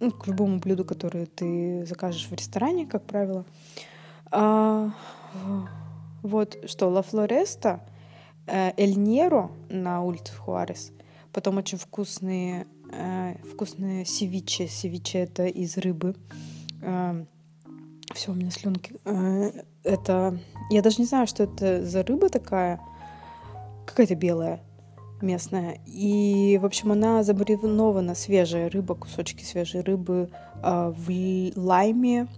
ну, 0.00 0.10
к 0.10 0.26
любому 0.26 0.58
блюду, 0.58 0.84
которое 0.84 1.26
ты 1.26 1.86
закажешь 1.86 2.26
в 2.28 2.32
ресторане, 2.32 2.86
как 2.86 3.04
правило. 3.04 3.44
А, 4.30 4.90
вот 6.22 6.58
что, 6.68 6.88
La 6.88 7.02
Floresta, 7.02 7.80
э, 8.46 8.72
El 8.76 8.98
Nero 8.98 9.50
на 9.68 10.02
улице 10.02 10.34
Хуарес, 10.34 10.92
потом 11.32 11.58
очень 11.58 11.78
вкусные, 11.78 12.66
э, 12.92 13.34
вкусные 13.50 14.04
севичи. 14.04 14.66
Севичи 14.66 15.16
это 15.16 15.46
из 15.46 15.76
рыбы. 15.76 16.14
Э, 16.82 17.24
Все, 18.14 18.32
у 18.32 18.34
меня 18.34 18.50
слюнки. 18.50 18.94
Это... 19.84 20.38
Я 20.70 20.82
даже 20.82 20.96
не 20.98 21.06
знаю, 21.06 21.26
что 21.26 21.44
это 21.44 21.84
за 21.84 22.02
рыба 22.02 22.28
такая. 22.28 22.80
Какая-то 23.86 24.14
белая 24.14 24.60
местная. 25.20 25.78
И, 25.86 26.58
в 26.62 26.66
общем, 26.66 26.92
она 26.92 27.22
замаринована, 27.22 28.14
свежая 28.14 28.70
рыба, 28.70 28.94
кусочки 28.94 29.42
свежей 29.42 29.80
рыбы 29.80 30.30
в 30.62 31.52
лайме, 31.56 32.28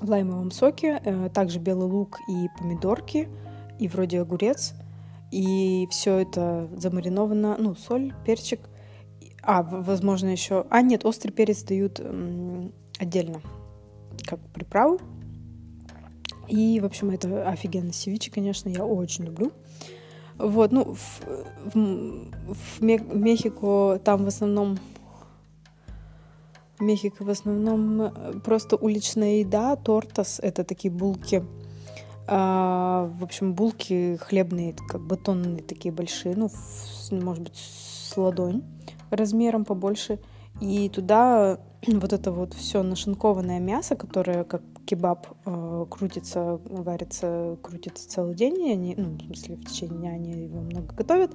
в 0.00 0.08
лаймовом 0.08 0.50
соке, 0.50 1.00
э, 1.04 1.28
также 1.32 1.58
белый 1.58 1.88
лук 1.88 2.18
и 2.28 2.48
помидорки, 2.58 3.28
и 3.78 3.88
вроде 3.88 4.20
огурец. 4.20 4.74
И 5.30 5.86
все 5.90 6.18
это 6.18 6.68
замариновано, 6.76 7.56
ну, 7.58 7.74
соль, 7.74 8.12
перчик. 8.24 8.60
А, 9.42 9.62
возможно, 9.62 10.28
еще... 10.28 10.66
А, 10.70 10.82
нет, 10.82 11.04
острый 11.04 11.30
перец 11.30 11.62
дают 11.62 12.00
отдельно, 12.98 13.40
как 14.26 14.40
приправу. 14.52 14.98
И, 16.48 16.80
в 16.80 16.84
общем, 16.84 17.10
это 17.10 17.48
офигенно. 17.48 17.92
Севичи, 17.92 18.30
конечно, 18.30 18.68
я 18.68 18.84
очень 18.84 19.24
люблю. 19.24 19.52
Вот, 20.36 20.72
ну, 20.72 20.94
в, 20.94 21.20
в, 21.74 22.30
в 22.54 22.80
Мехико 22.80 24.00
там 24.02 24.24
в 24.24 24.28
основном 24.28 24.78
Мехико 26.80 27.24
в 27.24 27.30
основном 27.30 28.02
э, 28.02 28.40
просто 28.42 28.76
уличная 28.76 29.40
еда, 29.40 29.76
тортас— 29.76 30.40
это 30.42 30.64
такие 30.64 30.90
булки. 30.90 31.44
А, 32.32 33.10
в 33.18 33.24
общем, 33.24 33.54
булки 33.54 34.16
хлебные, 34.20 34.74
как 34.88 35.00
батонные 35.00 35.62
такие 35.62 35.92
большие, 35.92 36.36
ну, 36.36 36.48
может 37.10 37.42
быть, 37.42 37.56
с 37.56 38.16
ладонь 38.16 38.62
размером 39.10 39.64
побольше. 39.64 40.20
И 40.60 40.88
туда 40.88 41.58
вот 41.86 42.12
это 42.12 42.30
вот 42.30 42.54
все 42.54 42.84
нашинкованное 42.84 43.58
мясо, 43.58 43.96
которое 43.96 44.44
как 44.44 44.62
кебаб 44.86 45.26
э, 45.44 45.86
крутится, 45.90 46.60
варится, 46.64 47.58
крутится 47.62 48.08
целый 48.08 48.36
день, 48.36 48.60
и 48.60 48.72
они, 48.72 48.94
ну, 48.96 49.16
в 49.16 49.22
смысле, 49.26 49.56
в 49.56 49.64
течение 49.64 49.98
дня 49.98 50.10
они 50.12 50.44
его 50.44 50.60
много 50.60 50.94
готовят, 50.94 51.32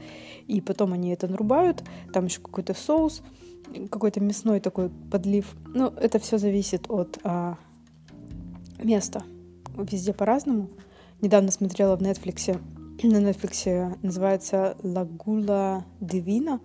и 0.47 0.61
потом 0.61 0.93
они 0.93 1.11
это 1.11 1.27
нарубают, 1.27 1.83
там 2.13 2.25
еще 2.25 2.39
какой-то 2.39 2.73
соус, 2.73 3.21
какой-то 3.91 4.21
мясной 4.21 4.61
такой 4.61 4.89
подлив. 4.89 5.55
Ну, 5.73 5.87
это 5.87 6.19
все 6.19 6.37
зависит 6.37 6.85
от 6.89 7.19
а, 7.23 7.57
места. 8.81 9.23
Везде 9.77 10.13
по-разному. 10.13 10.69
Недавно 11.21 11.51
смотрела 11.51 11.95
в 11.95 12.01
Netflix, 12.01 12.59
на 13.03 13.17
Netflix 13.17 13.97
называется 14.01 14.77
«Лагула 14.83 15.85
Дивина», 15.99 16.59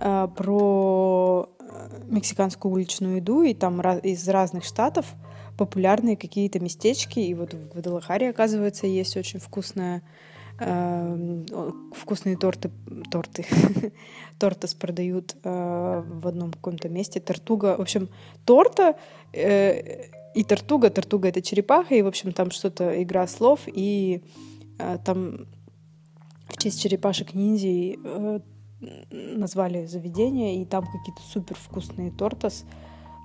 а, 0.00 0.28
про 0.28 1.50
э, 1.58 2.02
мексиканскую 2.06 2.72
уличную 2.72 3.16
еду, 3.16 3.42
и 3.42 3.52
там 3.52 3.80
из 3.80 4.28
разных 4.28 4.64
штатов 4.64 5.06
популярные 5.56 6.16
какие-то 6.16 6.60
местечки, 6.60 7.18
и 7.18 7.34
вот 7.34 7.52
в 7.52 7.68
Гвадалахаре, 7.70 8.30
оказывается, 8.30 8.86
есть 8.86 9.16
очень 9.16 9.40
вкусная 9.40 10.02
вкусные 10.58 12.36
торты, 12.36 12.70
торты, 13.10 13.46
тортас 14.38 14.74
продают 14.74 15.36
э, 15.44 16.02
в 16.04 16.26
одном 16.26 16.52
каком-то 16.52 16.88
месте, 16.88 17.20
тортуга, 17.20 17.76
в 17.76 17.80
общем, 17.80 18.08
торта 18.44 18.96
э, 19.32 20.06
и 20.34 20.42
тортуга, 20.42 20.90
тортуга 20.90 21.28
это 21.28 21.42
черепаха, 21.42 21.94
и, 21.94 22.02
в 22.02 22.08
общем, 22.08 22.32
там 22.32 22.50
что-то, 22.50 23.00
игра 23.02 23.26
слов, 23.28 23.60
и 23.66 24.24
э, 24.78 24.98
там 25.04 25.46
в 26.48 26.56
честь 26.56 26.82
черепашек 26.82 27.34
ниндзей 27.34 27.98
назвали 29.10 29.86
заведение, 29.86 30.62
и 30.62 30.64
там 30.64 30.84
какие-то 30.86 31.22
супер 31.22 31.56
вкусные 31.56 32.10
тортас 32.10 32.64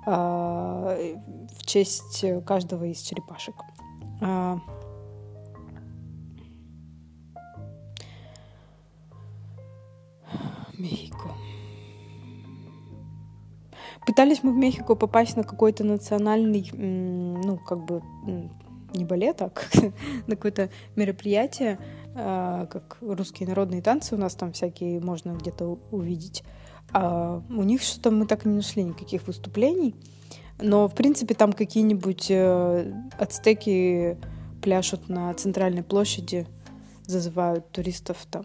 в 0.05 1.65
честь 1.65 2.25
каждого 2.45 2.83
из 2.85 2.99
черепашек. 3.01 3.55
Мехико. 10.77 11.31
Пытались 14.05 14.43
мы 14.43 14.51
в 14.51 14.55
Мехико 14.55 14.95
попасть 14.95 15.37
на 15.37 15.43
какой-то 15.43 15.83
национальный, 15.83 16.69
ну, 16.73 17.57
как 17.57 17.85
бы, 17.85 18.01
не 18.93 19.05
балет, 19.05 19.41
а 19.41 19.51
на 20.27 20.35
какое-то 20.35 20.69
мероприятие, 20.95 21.79
а, 22.15 22.67
как 22.67 22.97
русские 23.01 23.47
народные 23.47 23.81
танцы 23.81 24.15
у 24.15 24.17
нас 24.17 24.35
там 24.35 24.51
всякие 24.51 24.99
можно 24.99 25.31
где-то 25.31 25.79
увидеть. 25.91 26.43
А 26.91 27.41
у 27.49 27.63
них 27.63 27.81
что-то 27.81 28.11
мы 28.11 28.27
так 28.27 28.45
и 28.45 28.49
не 28.49 28.55
нашли 28.55 28.83
никаких 28.83 29.25
выступлений. 29.25 29.95
Но, 30.61 30.87
в 30.87 30.93
принципе, 30.93 31.33
там 31.33 31.51
какие-нибудь 31.53 32.29
э, 32.29 32.93
ацтеки 33.17 34.17
пляшут 34.61 35.09
на 35.09 35.33
центральной 35.33 35.81
площади, 35.81 36.45
зазывают 37.05 37.69
туристов 37.71 38.17
там 38.29 38.43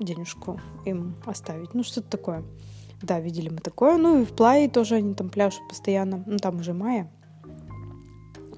денежку 0.00 0.60
им 0.84 1.16
оставить. 1.26 1.74
Ну, 1.74 1.82
что-то 1.82 2.08
такое. 2.08 2.44
Да, 3.02 3.20
видели 3.20 3.48
мы 3.48 3.58
такое. 3.58 3.96
Ну, 3.96 4.22
и 4.22 4.24
в 4.24 4.32
Плае 4.32 4.68
тоже 4.68 4.96
они 4.96 5.14
там 5.14 5.28
пляшут 5.28 5.68
постоянно. 5.68 6.24
Ну, 6.26 6.38
там 6.38 6.56
уже 6.60 6.72
мая. 6.72 7.10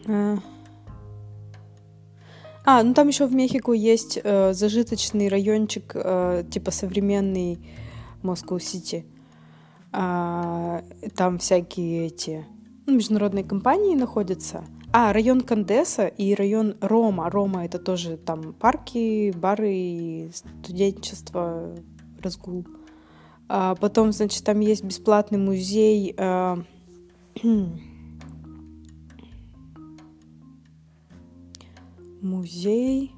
А, 0.06 0.38
а 2.64 2.82
ну 2.82 2.94
там 2.94 3.08
еще 3.08 3.26
в 3.26 3.34
Мехико 3.34 3.72
есть 3.72 4.18
э, 4.22 4.52
зажиточный 4.52 5.28
райончик, 5.28 5.92
э, 5.94 6.44
типа 6.50 6.70
современный 6.70 7.58
Москва-Сити. 8.22 9.06
А, 9.92 10.82
там 11.14 11.38
всякие 11.38 12.06
эти 12.06 12.44
ну, 12.86 12.94
международные 12.96 13.44
компании 13.44 13.94
находятся. 13.94 14.64
А, 14.98 15.12
район 15.12 15.42
Кандеса 15.42 16.06
и 16.06 16.34
район 16.34 16.78
Рома. 16.80 17.28
Рома 17.28 17.66
это 17.66 17.78
тоже 17.78 18.16
там 18.16 18.54
парки, 18.54 19.30
бары, 19.30 20.30
студенчество, 20.32 21.74
разгул. 22.22 22.66
А 23.46 23.74
потом, 23.74 24.10
значит, 24.12 24.42
там 24.42 24.60
есть 24.60 24.82
бесплатный 24.82 25.38
музей. 25.38 26.14
А... 26.16 26.56
музей 32.22 33.12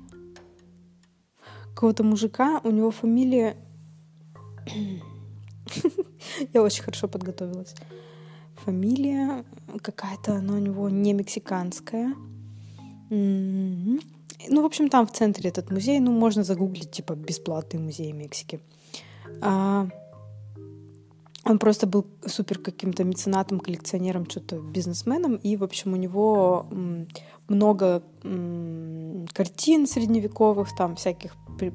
какого-то 1.77 2.03
мужика. 2.03 2.61
У 2.65 2.73
него 2.73 2.91
фамилия... 2.91 3.57
Я 6.53 6.61
очень 6.61 6.83
хорошо 6.83 7.07
подготовилась 7.07 7.77
фамилия 8.69 9.45
какая-то, 9.83 10.35
она 10.35 10.55
у 10.55 10.59
него 10.59 10.91
не 10.91 11.15
мексиканская. 11.15 12.15
Mm-hmm. 13.11 14.01
Ну, 14.51 14.63
в 14.63 14.65
общем, 14.65 14.89
там 14.89 15.07
в 15.07 15.11
центре 15.11 15.49
этот 15.51 15.71
музей, 15.71 16.01
ну, 16.01 16.13
можно 16.13 16.45
загуглить, 16.45 16.91
типа, 16.91 17.15
бесплатный 17.15 17.81
музей 17.81 18.13
Мексики. 18.13 18.61
А, 19.41 19.89
он 21.45 21.59
просто 21.59 21.87
был 21.87 22.05
супер 22.27 22.59
каким-то 22.59 23.05
меценатом, 23.05 23.59
коллекционером, 23.59 24.29
что-то 24.29 24.59
бизнесменом, 24.59 25.37
и, 25.37 25.57
в 25.57 25.65
общем, 25.65 25.95
у 25.95 25.97
него 25.97 26.67
много 27.49 28.03
картин 29.33 29.87
средневековых, 29.87 30.77
там 30.77 30.95
всяких 30.95 31.37
при, 31.59 31.73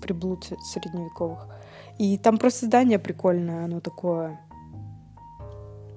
приблуд 0.00 0.44
средневековых. 0.72 1.48
И 1.98 2.16
там 2.16 2.38
просто 2.38 2.66
здание 2.66 3.00
прикольное, 3.00 3.64
оно 3.64 3.80
такое 3.80 4.38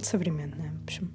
современная, 0.06 0.72
в 0.72 0.84
общем. 0.84 1.12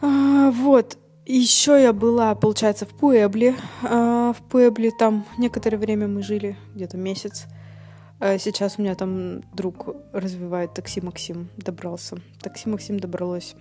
А, 0.00 0.50
вот. 0.50 0.98
Еще 1.24 1.80
я 1.80 1.92
была, 1.92 2.34
получается, 2.34 2.84
в 2.84 2.90
Пуэбле. 2.90 3.54
А, 3.84 4.32
в 4.32 4.42
Пуэбле 4.48 4.90
там 4.90 5.24
некоторое 5.38 5.76
время 5.76 6.08
мы 6.08 6.22
жили, 6.22 6.56
где-то 6.74 6.96
месяц. 6.96 7.46
А 8.18 8.38
сейчас 8.38 8.78
у 8.78 8.82
меня 8.82 8.94
там 8.94 9.42
друг 9.52 9.96
развивает 10.12 10.74
такси 10.74 11.00
Максим, 11.00 11.48
добрался. 11.56 12.18
Такси 12.40 12.68
Максим 12.68 12.98
добралось 12.98 13.54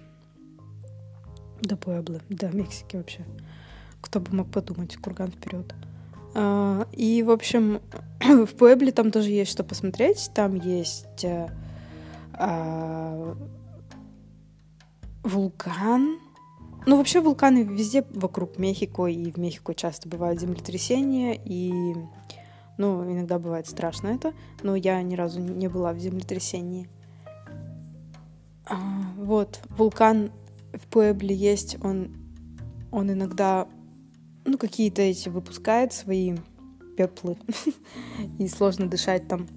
до 1.62 1.78
Пуэблы, 1.78 2.22
до 2.30 2.50
Мексики 2.50 2.96
вообще. 2.96 3.26
кто 4.02 4.20
бы 4.20 4.36
мог 4.36 4.52
подумать, 4.52 4.98
курган 4.98 5.32
вперед. 5.32 5.74
А, 6.34 6.88
и, 6.92 7.22
в 7.24 7.32
общем, 7.32 7.82
в 8.20 8.48
Пуэбле 8.56 8.92
там 8.92 9.12
тоже 9.12 9.30
есть 9.30 9.52
что 9.52 9.64
посмотреть. 9.64 10.32
Там 10.34 10.56
есть 10.56 11.24
э, 11.24 11.50
вулкан. 15.24 16.20
Ну, 16.86 16.98
вообще 16.98 17.22
вулканы 17.22 17.64
везде 17.64 18.04
вокруг 18.14 18.58
Мехико, 18.58 19.06
и 19.06 19.32
в 19.32 19.38
Мехико 19.38 19.76
часто 19.76 20.10
бывают 20.10 20.40
землетрясения, 20.40 21.40
и, 21.46 21.94
ну, 22.78 23.04
иногда 23.12 23.38
бывает 23.38 23.68
страшно 23.68 24.08
это, 24.08 24.34
но 24.64 24.76
я 24.76 25.02
ни 25.04 25.16
разу 25.16 25.40
не 25.40 25.68
была 25.68 25.94
в 25.94 26.00
землетрясении. 26.00 26.90
А, 28.66 28.78
вот, 29.18 29.60
вулкан 29.70 30.32
в 30.74 30.88
Пуэбле 30.88 31.36
есть, 31.36 31.78
он, 31.84 32.16
он 32.92 33.12
иногда 33.12 33.68
ну, 34.46 34.58
какие-то 34.58 35.04
эти 35.04 35.30
выпускает 35.30 35.94
свои 35.94 36.36
пеплы, 36.98 37.38
и 38.40 38.48
сложно 38.48 38.88
дышать 38.88 39.28
там. 39.28 39.48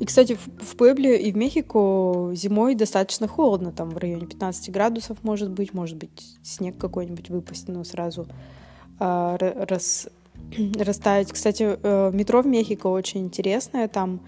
И, 0.00 0.06
кстати, 0.06 0.34
в, 0.34 0.64
в 0.64 0.76
Пуэбле 0.76 1.20
и 1.20 1.30
в 1.30 1.36
Мехико 1.36 2.30
зимой 2.32 2.74
достаточно 2.74 3.28
холодно, 3.28 3.70
там 3.70 3.90
в 3.90 3.98
районе 3.98 4.26
15 4.26 4.70
градусов 4.70 5.18
может 5.22 5.50
быть, 5.50 5.74
может 5.74 5.98
быть 5.98 6.38
снег 6.42 6.78
какой-нибудь 6.78 7.28
выпасть, 7.28 7.68
но 7.68 7.84
сразу 7.84 8.26
э, 8.98 9.36
рас, 9.68 10.08
растаять. 10.78 11.30
Кстати, 11.30 11.78
э, 11.82 12.10
метро 12.14 12.40
в 12.40 12.46
Мехико 12.46 12.86
очень 12.86 13.20
интересное, 13.20 13.88
там 13.88 14.20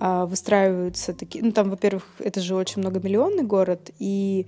э, 0.00 0.24
выстраиваются 0.24 1.12
такие, 1.12 1.44
ну 1.44 1.52
там, 1.52 1.68
во-первых, 1.68 2.06
это 2.18 2.40
же 2.40 2.54
очень 2.54 2.80
многомиллионный 2.80 3.44
город, 3.44 3.90
и 3.98 4.46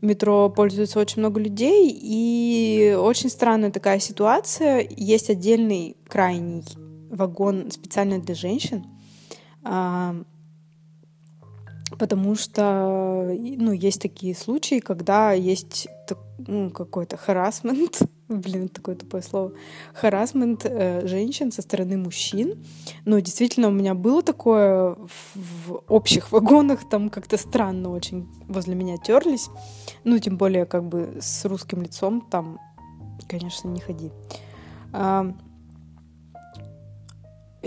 метро 0.00 0.48
пользуется 0.48 1.00
очень 1.00 1.18
много 1.22 1.40
людей, 1.40 1.90
и 1.92 2.96
очень 2.96 3.30
странная 3.30 3.72
такая 3.72 3.98
ситуация. 3.98 4.86
Есть 4.96 5.28
отдельный 5.28 5.96
крайний 6.06 6.62
вагон 7.10 7.72
специально 7.72 8.20
для 8.20 8.36
женщин, 8.36 8.86
а, 8.86 8.97
потому 11.98 12.34
что 12.34 13.34
ну, 13.36 13.72
есть 13.72 14.00
такие 14.02 14.34
случаи, 14.34 14.80
когда 14.80 15.32
есть 15.32 15.88
ну, 16.46 16.70
какой-то 16.70 17.16
харасмент 17.16 18.02
блин, 18.28 18.68
такое 18.68 18.94
тупое 18.94 19.22
слово, 19.22 19.52
харасмент 19.94 20.64
э, 20.64 21.06
женщин 21.06 21.50
со 21.50 21.62
стороны 21.62 21.96
мужчин. 21.96 22.62
Но 23.04 23.18
действительно 23.20 23.68
у 23.68 23.72
меня 23.72 23.94
было 23.94 24.22
такое 24.22 24.94
в, 24.94 25.36
в 25.36 25.82
общих 25.88 26.30
вагонах, 26.32 26.88
там 26.88 27.08
как-то 27.08 27.38
странно 27.38 27.90
очень 27.90 28.28
возле 28.46 28.74
меня 28.74 28.98
терлись. 28.98 29.48
Ну, 30.04 30.18
тем 30.18 30.36
более 30.36 30.66
как 30.66 30.84
бы 30.84 31.18
с 31.20 31.44
русским 31.46 31.82
лицом 31.82 32.26
там, 32.30 32.58
конечно, 33.28 33.68
не 33.68 33.80
ходи. 33.80 34.10
А, 34.92 35.34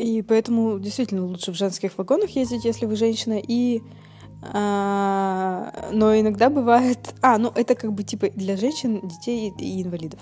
и 0.02 0.22
поэтому 0.22 0.80
действительно 0.80 1.26
лучше 1.26 1.52
в 1.52 1.56
женских 1.56 1.98
вагонах 1.98 2.32
ездить, 2.32 2.66
если 2.66 2.86
вы 2.86 2.96
женщина. 2.96 3.40
И 3.42 3.82
а, 4.42 5.72
но 5.92 6.20
иногда 6.20 6.50
бывает... 6.50 6.98
А, 7.22 7.38
ну 7.38 7.52
это 7.54 7.76
как 7.76 7.94
бы 7.94 8.04
типа 8.04 8.30
для 8.32 8.58
женщин, 8.58 9.00
детей 9.08 9.54
и 9.60 9.84
инвалидов. 9.84 10.20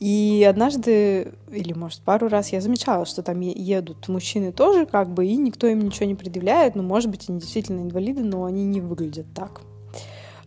И 0.00 0.44
однажды, 0.48 1.32
или 1.52 1.72
может 1.72 2.00
пару 2.00 2.28
раз 2.28 2.48
я 2.52 2.60
замечала, 2.60 3.06
что 3.06 3.22
там 3.22 3.38
едут 3.40 4.08
мужчины 4.08 4.50
тоже 4.50 4.86
как 4.86 5.14
бы, 5.14 5.24
и 5.24 5.36
никто 5.36 5.68
им 5.68 5.80
ничего 5.80 6.06
не 6.06 6.16
предъявляет. 6.16 6.74
Ну, 6.74 6.82
может 6.82 7.08
быть, 7.08 7.28
они 7.28 7.38
действительно 7.38 7.82
инвалиды, 7.82 8.24
но 8.24 8.44
они 8.44 8.64
не 8.64 8.80
выглядят 8.80 9.26
так. 9.32 9.60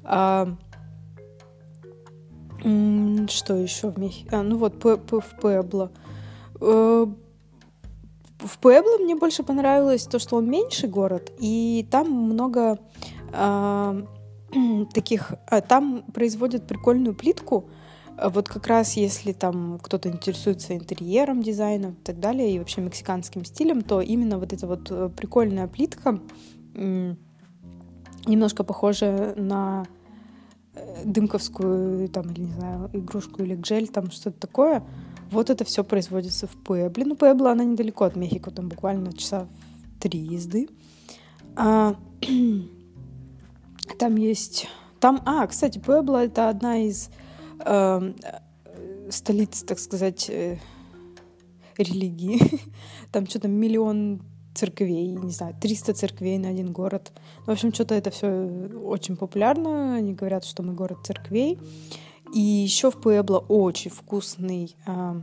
А, 0.04 0.50
что 3.30 3.56
еще 3.56 3.90
в 3.90 3.98
Мехико? 3.98 4.40
А, 4.40 4.44
ну 4.44 4.58
вот, 4.58 4.84
в 4.84 5.40
Пуэбло. 5.40 5.92
В 8.46 8.60
Пуэбло 8.60 9.00
мне 9.00 9.16
больше 9.16 9.42
понравилось 9.42 10.06
то, 10.06 10.20
что 10.20 10.36
он 10.36 10.50
меньший 10.50 10.88
город, 10.88 11.32
и 11.40 11.88
там 11.90 12.12
много 12.12 12.78
э, 13.34 14.04
таких... 14.94 15.34
А, 15.48 15.62
там 15.62 16.04
производят 16.14 16.68
прикольную 16.68 17.16
плитку, 17.16 17.70
вот 18.24 18.48
как 18.48 18.68
раз 18.68 18.94
если 18.94 19.34
там 19.34 19.80
кто-то 19.82 20.10
интересуется 20.10 20.76
интерьером, 20.76 21.42
дизайном 21.42 21.94
и 21.94 22.04
так 22.04 22.20
далее, 22.20 22.52
и 22.52 22.60
вообще 22.60 22.82
мексиканским 22.82 23.44
стилем, 23.46 23.82
то 23.82 24.00
именно 24.00 24.38
вот 24.38 24.54
эта 24.54 24.68
вот 24.68 24.92
э, 24.92 25.10
прикольная 25.16 25.68
плитка 25.68 26.20
немножко 28.28 28.64
похожа 28.64 29.34
на 29.36 29.86
э, 30.76 31.02
дымковскую, 31.04 32.10
там, 32.10 32.30
или 32.30 32.42
не 32.42 32.52
знаю, 32.52 32.92
игрушку 32.94 33.42
или 33.42 33.56
гель, 33.56 33.88
там 33.88 34.12
что-то 34.12 34.40
такое, 34.40 34.84
вот 35.36 35.50
это 35.50 35.64
все 35.66 35.84
производится 35.84 36.48
в 36.48 36.52
Пуэбле. 36.52 37.06
Ну, 37.06 37.16
Пуэбла, 37.16 37.52
она 37.52 37.64
недалеко 37.64 38.06
от 38.06 38.16
Мехико, 38.16 38.52
там 38.52 38.70
буквально 38.70 39.14
часа 39.14 39.48
три 40.00 40.20
езды. 40.20 40.68
А, 41.56 41.96
там 44.00 44.16
есть... 44.16 44.68
Там, 45.00 45.22
а, 45.26 45.46
кстати, 45.46 45.78
Пуэбла— 45.78 46.26
это 46.26 46.50
одна 46.50 46.80
из 46.80 47.10
э, 47.60 48.14
столиц, 49.10 49.62
так 49.64 49.78
сказать, 49.78 50.30
э, 50.30 50.58
религии. 51.78 52.40
Там 53.12 53.28
что-то 53.28 53.48
миллион 53.48 54.22
церквей, 54.56 55.10
не 55.10 55.32
знаю, 55.32 55.54
300 55.60 55.94
церквей 55.94 56.38
на 56.38 56.50
один 56.50 56.72
город. 56.72 57.12
В 57.46 57.52
общем, 57.52 57.74
что-то 57.74 57.94
это 57.94 58.10
все 58.10 58.28
очень 58.84 59.18
популярно. 59.18 59.96
Они 59.96 60.14
говорят, 60.14 60.46
что 60.46 60.64
мы 60.64 60.74
город 60.74 61.00
церквей. 61.04 61.60
И 62.36 62.42
еще 62.42 62.92
в 62.92 62.98
Пуэбло 62.98 63.40
очень 63.40 63.90
вкусный, 63.92 64.76
э, 64.86 65.22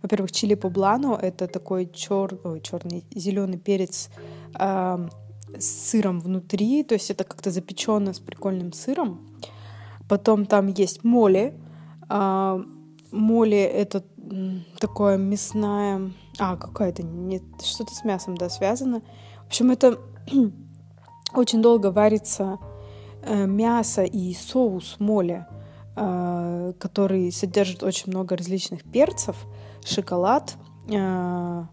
во-первых, 0.00 0.30
чили 0.30 0.54
поблано. 0.54 1.18
Это 1.20 1.48
такой 1.48 1.90
чер... 1.92 2.38
Ой, 2.44 2.60
черный 2.60 3.04
зеленый 3.12 3.58
перец 3.58 4.10
э, 4.56 5.08
с 5.58 5.90
сыром 5.90 6.20
внутри, 6.20 6.84
то 6.84 6.94
есть 6.94 7.10
это 7.10 7.24
как-то 7.24 7.50
запечено 7.50 8.12
с 8.12 8.20
прикольным 8.20 8.72
сыром. 8.72 9.26
Потом 10.08 10.46
там 10.46 10.68
есть 10.68 11.02
моли. 11.02 11.60
Э, 12.08 12.62
моли 13.10 13.58
это 13.58 14.04
такое 14.78 15.16
мясная... 15.16 16.12
А, 16.38 16.56
какая-то... 16.56 17.02
Нет, 17.02 17.42
что-то 17.60 17.92
с 17.92 18.04
мясом, 18.04 18.36
да, 18.36 18.48
связано. 18.48 19.02
В 19.42 19.46
общем, 19.48 19.72
это 19.72 19.98
очень 21.34 21.60
долго 21.60 21.90
варится 21.90 22.58
э, 23.22 23.46
мясо 23.46 24.04
и 24.04 24.32
соус 24.32 25.00
моли. 25.00 25.44
Э, 25.98 26.74
который 26.78 27.32
содержит 27.32 27.82
очень 27.82 28.10
много 28.12 28.36
различных 28.36 28.84
перцев, 28.84 29.34
шоколад, 29.82 30.56
э, 30.90 31.64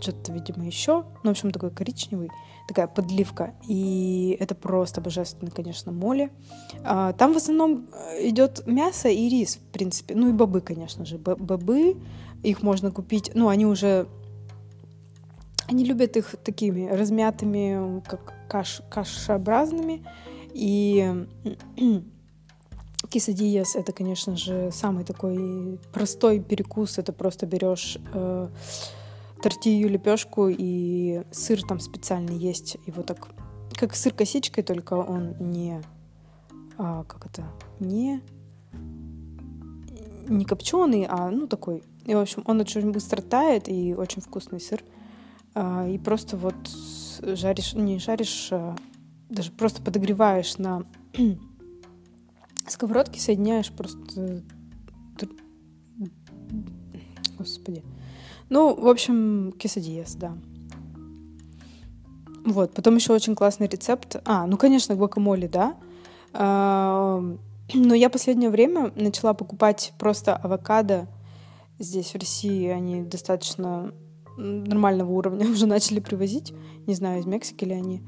что-то, 0.00 0.32
видимо, 0.32 0.64
еще. 0.64 1.04
Ну, 1.22 1.28
в 1.28 1.32
общем, 1.32 1.50
такой 1.50 1.70
коричневый, 1.70 2.30
такая 2.66 2.86
подливка. 2.86 3.52
И 3.68 4.34
это 4.40 4.54
просто 4.54 5.02
божественно, 5.02 5.50
конечно, 5.50 5.92
моли. 5.92 6.30
Э, 6.84 7.12
там 7.18 7.34
в 7.34 7.36
основном 7.36 7.86
идет 8.18 8.66
мясо 8.66 9.08
и 9.10 9.28
рис, 9.28 9.56
в 9.56 9.72
принципе. 9.72 10.14
Ну 10.14 10.30
и 10.30 10.32
бобы, 10.32 10.62
конечно 10.62 11.04
же. 11.04 11.18
Бобы, 11.18 11.98
их 12.42 12.62
можно 12.62 12.90
купить. 12.90 13.30
Ну, 13.34 13.48
они 13.48 13.66
уже... 13.66 14.08
Они 15.68 15.84
любят 15.84 16.16
их 16.16 16.34
такими 16.42 16.88
размятыми, 16.88 18.00
как 18.08 18.32
каш, 18.48 18.80
кашеобразными. 18.88 20.02
И 20.54 21.26
Кисадиес— 23.06 23.74
это, 23.76 23.92
конечно 23.92 24.36
же, 24.36 24.70
самый 24.72 25.04
такой 25.04 25.78
простой 25.92 26.40
перекус. 26.40 26.98
Это 26.98 27.12
просто 27.12 27.46
берешь 27.46 27.98
э, 28.12 28.48
тортилью, 29.42 29.88
лепешку 29.88 30.48
и 30.48 31.22
сыр 31.30 31.62
там 31.62 31.80
специальный 31.80 32.36
есть. 32.36 32.76
Его 32.86 33.02
так, 33.02 33.28
как 33.74 33.94
сыр 33.94 34.12
косичкой, 34.12 34.64
только 34.64 34.94
он 34.94 35.36
не, 35.38 35.82
а, 36.78 37.04
как 37.04 37.26
это, 37.26 37.44
не, 37.80 38.22
не 40.28 40.44
копченый, 40.44 41.06
а 41.08 41.30
ну 41.30 41.46
такой. 41.46 41.82
И, 42.04 42.14
в 42.14 42.18
общем, 42.18 42.42
он 42.46 42.60
очень 42.60 42.92
быстро 42.92 43.20
тает 43.22 43.68
и 43.68 43.94
очень 43.94 44.22
вкусный 44.22 44.60
сыр. 44.60 44.82
А, 45.54 45.86
и 45.86 45.98
просто 45.98 46.36
вот 46.36 46.54
жаришь, 47.22 47.74
не 47.74 47.98
жаришь, 47.98 48.48
а 48.50 48.76
даже 49.28 49.50
просто 49.52 49.82
подогреваешь 49.82 50.58
на 50.58 50.84
сковородки 52.70 53.18
соединяешь 53.18 53.70
просто... 53.70 54.42
Господи. 57.38 57.82
Ну, 58.48 58.74
в 58.74 58.88
общем, 58.88 59.52
кесадиес, 59.58 60.14
да. 60.14 60.36
Вот, 62.44 62.72
потом 62.72 62.94
еще 62.94 63.12
очень 63.12 63.34
классный 63.34 63.66
рецепт. 63.66 64.16
А, 64.24 64.46
ну, 64.46 64.56
конечно, 64.56 64.94
гуакамоле, 64.94 65.48
да. 65.48 65.76
А, 66.32 67.20
но 67.74 67.94
я 67.94 68.08
последнее 68.08 68.50
время 68.50 68.92
начала 68.94 69.34
покупать 69.34 69.92
просто 69.98 70.36
авокадо. 70.36 71.08
Здесь, 71.78 72.12
в 72.12 72.18
России, 72.18 72.68
они 72.68 73.02
достаточно 73.02 73.92
нормального 74.36 75.10
уровня 75.10 75.46
уже 75.50 75.66
начали 75.66 76.00
привозить. 76.00 76.52
Не 76.86 76.94
знаю, 76.94 77.20
из 77.20 77.26
Мексики 77.26 77.64
ли 77.64 77.74
они. 77.74 78.02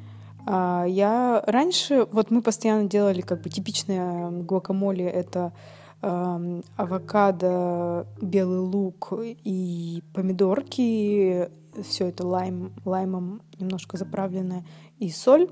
А, 0.50 0.86
я 0.86 1.42
раньше, 1.46 2.06
вот 2.10 2.30
мы 2.30 2.40
постоянно 2.40 2.88
делали 2.88 3.20
как 3.20 3.42
бы 3.42 3.50
типичное 3.50 4.30
гуакамоле, 4.30 5.04
это 5.04 5.52
авокадо, 6.00 8.06
белый 8.22 8.60
лук 8.60 9.12
и 9.18 10.00
помидорки. 10.14 11.50
Все 11.82 12.06
это 12.06 12.24
лайм, 12.24 12.72
лаймом 12.84 13.42
немножко 13.58 13.96
заправленное 13.96 14.64
и 14.98 15.10
соль. 15.10 15.48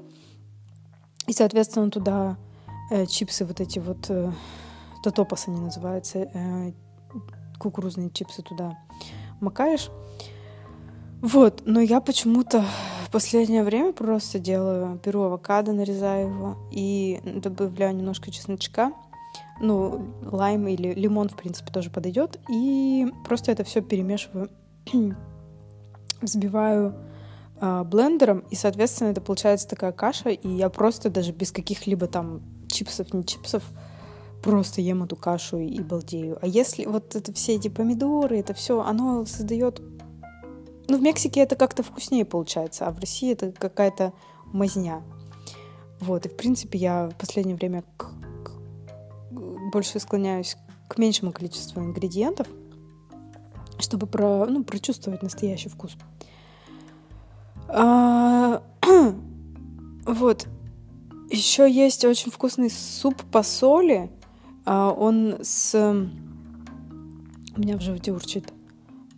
И, 1.26 1.32
соответственно, 1.32 1.90
туда 1.90 2.36
э, 2.92 3.06
чипсы 3.06 3.44
вот 3.44 3.60
эти 3.60 3.80
вот, 3.80 4.08
э, 4.08 4.30
тотопас 5.02 5.48
они 5.48 5.58
называются, 5.58 6.30
э, 6.32 6.72
кукурузные 7.58 8.10
чипсы 8.10 8.42
туда 8.42 8.78
макаешь. 9.40 9.90
Вот, 11.22 11.62
но 11.66 11.80
я 11.80 12.00
почему-то 12.00 12.64
последнее 13.16 13.64
время 13.64 13.94
просто 13.94 14.38
делаю, 14.38 15.00
беру 15.02 15.22
авокадо, 15.22 15.72
нарезаю 15.72 16.28
его 16.28 16.58
и 16.70 17.18
добавляю 17.24 17.96
немножко 17.96 18.30
чесночка, 18.30 18.92
ну, 19.58 20.12
лайм 20.20 20.68
или 20.68 20.92
лимон, 20.92 21.30
в 21.30 21.34
принципе, 21.34 21.72
тоже 21.72 21.88
подойдет, 21.88 22.38
и 22.50 23.06
просто 23.24 23.52
это 23.52 23.64
все 23.64 23.80
перемешиваю, 23.80 24.50
взбиваю 26.20 26.94
э, 27.58 27.84
блендером, 27.84 28.40
и, 28.50 28.54
соответственно, 28.54 29.12
это 29.12 29.22
получается 29.22 29.66
такая 29.66 29.92
каша, 29.92 30.28
и 30.28 30.48
я 30.48 30.68
просто 30.68 31.08
даже 31.08 31.32
без 31.32 31.52
каких-либо 31.52 32.08
там 32.08 32.42
чипсов, 32.68 33.14
не 33.14 33.24
чипсов, 33.24 33.64
просто 34.42 34.82
ем 34.82 35.04
эту 35.04 35.16
кашу 35.16 35.56
и 35.56 35.80
балдею. 35.80 36.36
А 36.42 36.46
если 36.46 36.84
вот 36.84 37.16
это 37.16 37.32
все 37.32 37.54
эти 37.54 37.68
помидоры, 37.68 38.38
это 38.38 38.52
все, 38.52 38.82
оно 38.82 39.24
создает 39.24 39.80
ну, 40.88 40.98
в 40.98 41.02
Мексике 41.02 41.40
это 41.40 41.56
как-то 41.56 41.82
вкуснее 41.82 42.24
получается, 42.24 42.86
а 42.86 42.90
в 42.90 42.98
России 42.98 43.32
это 43.32 43.52
какая-то 43.52 44.12
мазня. 44.46 45.02
Вот, 46.00 46.26
и 46.26 46.28
в 46.28 46.36
принципе 46.36 46.78
я 46.78 47.08
в 47.08 47.16
последнее 47.16 47.56
время 47.56 47.82
к, 47.96 48.10
к, 48.44 48.50
больше 49.72 49.98
склоняюсь 49.98 50.56
к 50.88 50.98
меньшему 50.98 51.32
количеству 51.32 51.80
ингредиентов, 51.80 52.46
чтобы 53.78 54.06
про, 54.06 54.46
ну, 54.46 54.62
прочувствовать 54.64 55.22
настоящий 55.22 55.68
вкус. 55.68 55.96
А, 57.68 58.62
вот. 60.06 60.46
Еще 61.28 61.68
есть 61.68 62.04
очень 62.04 62.30
вкусный 62.30 62.70
суп 62.70 63.20
по 63.32 63.42
соли. 63.42 64.10
А, 64.64 64.92
он 64.92 65.38
с... 65.42 65.74
У 65.74 67.60
меня 67.60 67.76
в 67.76 67.80
животе 67.80 68.12
урчит. 68.12 68.52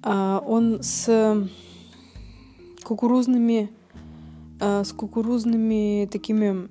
А, 0.03 0.43
он 0.47 0.83
с 0.83 1.49
кукурузными, 2.85 3.71
а, 4.61 4.85
с 4.85 4.93
кукурузными 4.93 6.09
такими, 6.11 6.69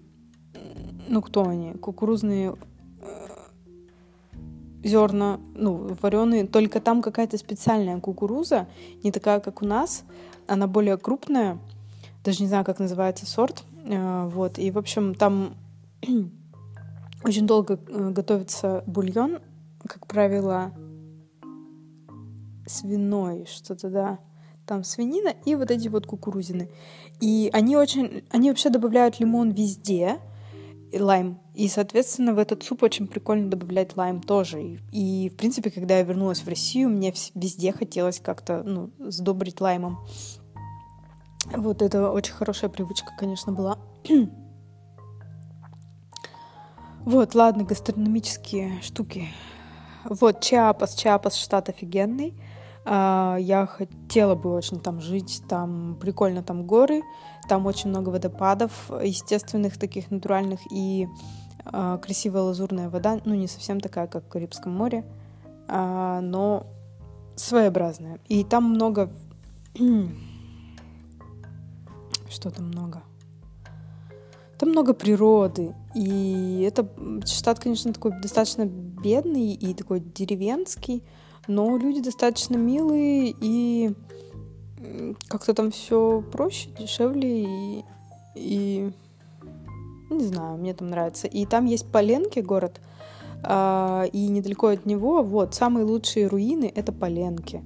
ну 1.07 1.21
кто 1.21 1.47
они, 1.47 1.73
кукурузные 1.73 2.55
э, 3.01 3.27
зерна, 4.83 5.39
ну, 5.53 5.95
вареные, 6.01 6.47
только 6.47 6.79
там 6.79 7.01
какая-то 7.01 7.37
специальная 7.37 7.99
кукуруза, 7.99 8.67
не 9.03 9.11
такая, 9.11 9.39
как 9.39 9.61
у 9.61 9.65
нас, 9.65 10.03
она 10.47 10.67
более 10.67 10.97
крупная, 10.97 11.59
даже 12.23 12.41
не 12.41 12.47
знаю, 12.47 12.65
как 12.65 12.79
называется 12.79 13.25
сорт, 13.25 13.63
а, 13.89 14.27
вот, 14.27 14.57
и, 14.57 14.71
в 14.71 14.77
общем, 14.77 15.13
там 15.15 15.55
очень 17.23 17.45
долго 17.45 17.79
э, 17.87 18.09
готовится 18.09 18.83
бульон, 18.87 19.39
как 19.85 20.07
правило, 20.07 20.71
свиной, 22.67 23.45
что-то, 23.45 23.89
да. 23.89 24.19
Там 24.65 24.83
свинина 24.83 25.33
и 25.45 25.55
вот 25.55 25.71
эти 25.71 25.87
вот 25.87 26.05
кукурузины. 26.05 26.69
И 27.21 27.49
они 27.53 27.77
очень... 27.77 28.23
Они 28.31 28.49
вообще 28.49 28.69
добавляют 28.69 29.19
лимон 29.19 29.51
везде, 29.51 30.19
и 30.91 30.99
лайм. 30.99 31.39
И, 31.53 31.67
соответственно, 31.67 32.33
в 32.33 32.39
этот 32.39 32.63
суп 32.63 32.83
очень 32.83 33.07
прикольно 33.07 33.49
добавлять 33.49 33.97
лайм 33.97 34.21
тоже. 34.21 34.77
И, 34.91 35.29
в 35.29 35.35
принципе, 35.35 35.69
когда 35.69 35.97
я 35.97 36.03
вернулась 36.03 36.41
в 36.41 36.47
Россию, 36.47 36.89
мне 36.89 37.13
везде 37.35 37.71
хотелось 37.71 38.19
как-то, 38.19 38.63
ну, 38.63 38.91
сдобрить 38.99 39.59
лаймом. 39.59 39.99
Вот 41.55 41.81
это 41.81 42.11
очень 42.11 42.33
хорошая 42.33 42.69
привычка, 42.69 43.11
конечно, 43.17 43.51
была. 43.51 43.77
вот, 47.05 47.35
ладно, 47.35 47.63
гастрономические 47.63 48.81
штуки. 48.81 49.27
Вот, 50.05 50.41
Чиапас. 50.41 50.95
Чиапас 50.95 51.35
штат 51.35 51.69
офигенный. 51.69 52.33
А, 52.89 53.35
я 53.37 53.65
хотела 53.65 54.35
бы 54.35 54.53
очень 54.53 54.79
там 54.79 55.01
жить, 55.01 55.43
там 55.49 55.97
прикольно, 55.99 56.41
там 56.41 56.65
горы, 56.65 57.03
там 57.49 57.65
очень 57.65 57.89
много 57.89 58.09
водопадов, 58.09 58.89
естественных 59.03 59.77
таких 59.77 60.09
натуральных 60.09 60.61
и 60.71 61.09
а, 61.65 61.97
красивая 61.97 62.43
лазурная 62.43 62.89
вода, 62.89 63.19
ну 63.25 63.35
не 63.35 63.47
совсем 63.47 63.81
такая, 63.81 64.07
как 64.07 64.23
в 64.23 64.29
Карибском 64.29 64.71
море, 64.71 65.03
а, 65.67 66.21
но 66.21 66.65
своеобразная. 67.35 68.19
И 68.29 68.45
там 68.45 68.63
много... 68.63 69.11
Что 72.29 72.51
там 72.51 72.67
много? 72.67 73.03
Там 74.57 74.69
много 74.69 74.93
природы, 74.93 75.75
и 75.93 76.63
это 76.65 76.87
штат, 77.25 77.59
конечно, 77.59 77.91
такой 77.91 78.11
достаточно 78.21 78.65
бедный 78.65 79.53
и 79.53 79.73
такой 79.73 79.99
деревенский, 79.99 81.03
но 81.47 81.77
люди 81.77 82.01
достаточно 82.01 82.55
милые 82.57 83.33
и 83.39 83.93
как-то 85.27 85.53
там 85.53 85.71
все 85.71 86.23
проще, 86.31 86.69
дешевле 86.79 87.43
и, 87.43 87.85
и 88.35 88.91
не 90.09 90.23
знаю, 90.25 90.57
мне 90.57 90.73
там 90.73 90.89
нравится. 90.89 91.27
И 91.27 91.45
там 91.45 91.65
есть 91.65 91.91
Поленки 91.91 92.39
город, 92.39 92.79
а, 93.43 94.05
и 94.11 94.27
недалеко 94.27 94.67
от 94.67 94.85
него 94.85 95.23
вот 95.23 95.55
самые 95.55 95.85
лучшие 95.85 96.27
руины 96.27 96.71
это 96.73 96.91
Поленки. 96.91 97.63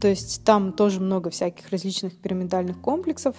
То 0.00 0.08
есть 0.08 0.44
там 0.44 0.72
тоже 0.72 1.00
много 1.00 1.30
всяких 1.30 1.70
различных 1.70 2.16
пирамидальных 2.16 2.80
комплексов. 2.80 3.36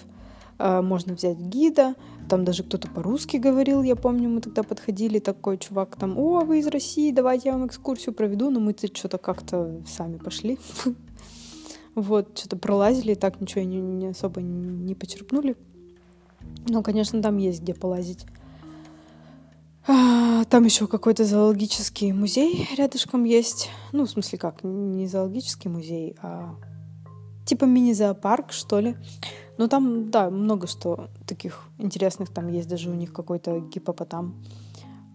А, 0.58 0.82
можно 0.82 1.14
взять 1.14 1.38
гида, 1.38 1.94
там 2.28 2.44
даже 2.44 2.62
кто-то 2.62 2.88
по-русски 2.88 3.38
говорил, 3.38 3.82
я 3.82 3.96
помню, 3.96 4.28
мы 4.28 4.40
тогда 4.40 4.62
подходили, 4.62 5.18
такой 5.18 5.58
чувак 5.58 5.96
там, 5.96 6.18
о, 6.18 6.40
вы 6.40 6.60
из 6.60 6.66
России, 6.66 7.10
давайте 7.10 7.48
я 7.48 7.54
вам 7.54 7.66
экскурсию 7.66 8.14
проведу, 8.14 8.50
но 8.50 8.60
мы-то 8.60 8.86
что-то 8.94 9.18
как-то 9.18 9.82
сами 9.86 10.18
пошли. 10.18 10.58
Вот, 11.94 12.38
что-то 12.38 12.56
пролазили, 12.56 13.14
так 13.14 13.40
ничего 13.40 13.64
не, 13.64 13.78
не 13.80 14.06
особо 14.06 14.40
не 14.40 14.94
почерпнули. 14.94 15.56
Но, 16.68 16.84
конечно, 16.84 17.20
там 17.20 17.38
есть 17.38 17.62
где 17.62 17.74
полазить. 17.74 18.24
А, 19.88 20.44
там 20.44 20.64
еще 20.64 20.86
какой-то 20.86 21.24
зоологический 21.24 22.12
музей 22.12 22.68
рядышком 22.76 23.24
есть. 23.24 23.70
Ну, 23.90 24.04
в 24.04 24.10
смысле 24.10 24.38
как, 24.38 24.62
не 24.62 25.08
зоологический 25.08 25.70
музей, 25.70 26.14
а 26.22 26.54
типа 27.46 27.64
мини-зоопарк, 27.64 28.52
что 28.52 28.80
ли. 28.80 28.96
Ну, 29.58 29.68
там, 29.68 30.10
да, 30.10 30.30
много 30.30 30.66
что 30.68 31.08
таких 31.26 31.64
интересных. 31.78 32.30
Там 32.30 32.48
есть 32.48 32.68
даже 32.68 32.90
у 32.90 32.94
них 32.94 33.12
какой-то 33.12 33.58
гипопотам. 33.58 34.34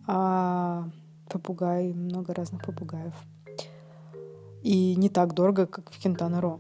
А 0.06 0.89
попугай, 1.29 1.93
много 1.93 2.34
разных 2.34 2.65
попугаев. 2.65 3.13
И 4.62 4.95
не 4.95 5.10
так 5.10 5.34
дорого, 5.34 5.65
как 5.65 5.91
в 5.91 6.06
Кентана-Ро. 6.06 6.60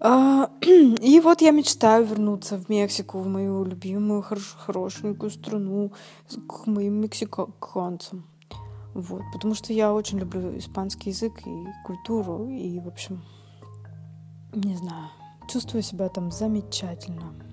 А, 0.00 0.50
и 1.02 1.20
вот 1.20 1.40
я 1.40 1.50
мечтаю 1.50 2.06
вернуться 2.06 2.58
в 2.58 2.68
Мексику, 2.68 3.18
в 3.18 3.26
мою 3.26 3.64
любимую, 3.64 4.22
хорош, 4.22 4.56
хорошенькую 4.58 5.30
страну, 5.30 5.92
к 6.46 6.66
моим 6.66 7.00
мексиканцам. 7.00 8.24
Вот, 8.94 9.22
потому 9.32 9.54
что 9.54 9.72
я 9.72 9.92
очень 9.92 10.20
люблю 10.20 10.56
испанский 10.56 11.10
язык 11.10 11.32
и 11.46 11.66
культуру, 11.84 12.48
и, 12.48 12.78
в 12.78 12.86
общем, 12.86 13.24
не 14.52 14.76
знаю, 14.76 15.08
чувствую 15.48 15.82
себя 15.82 16.08
там 16.08 16.30
замечательно. 16.30 17.43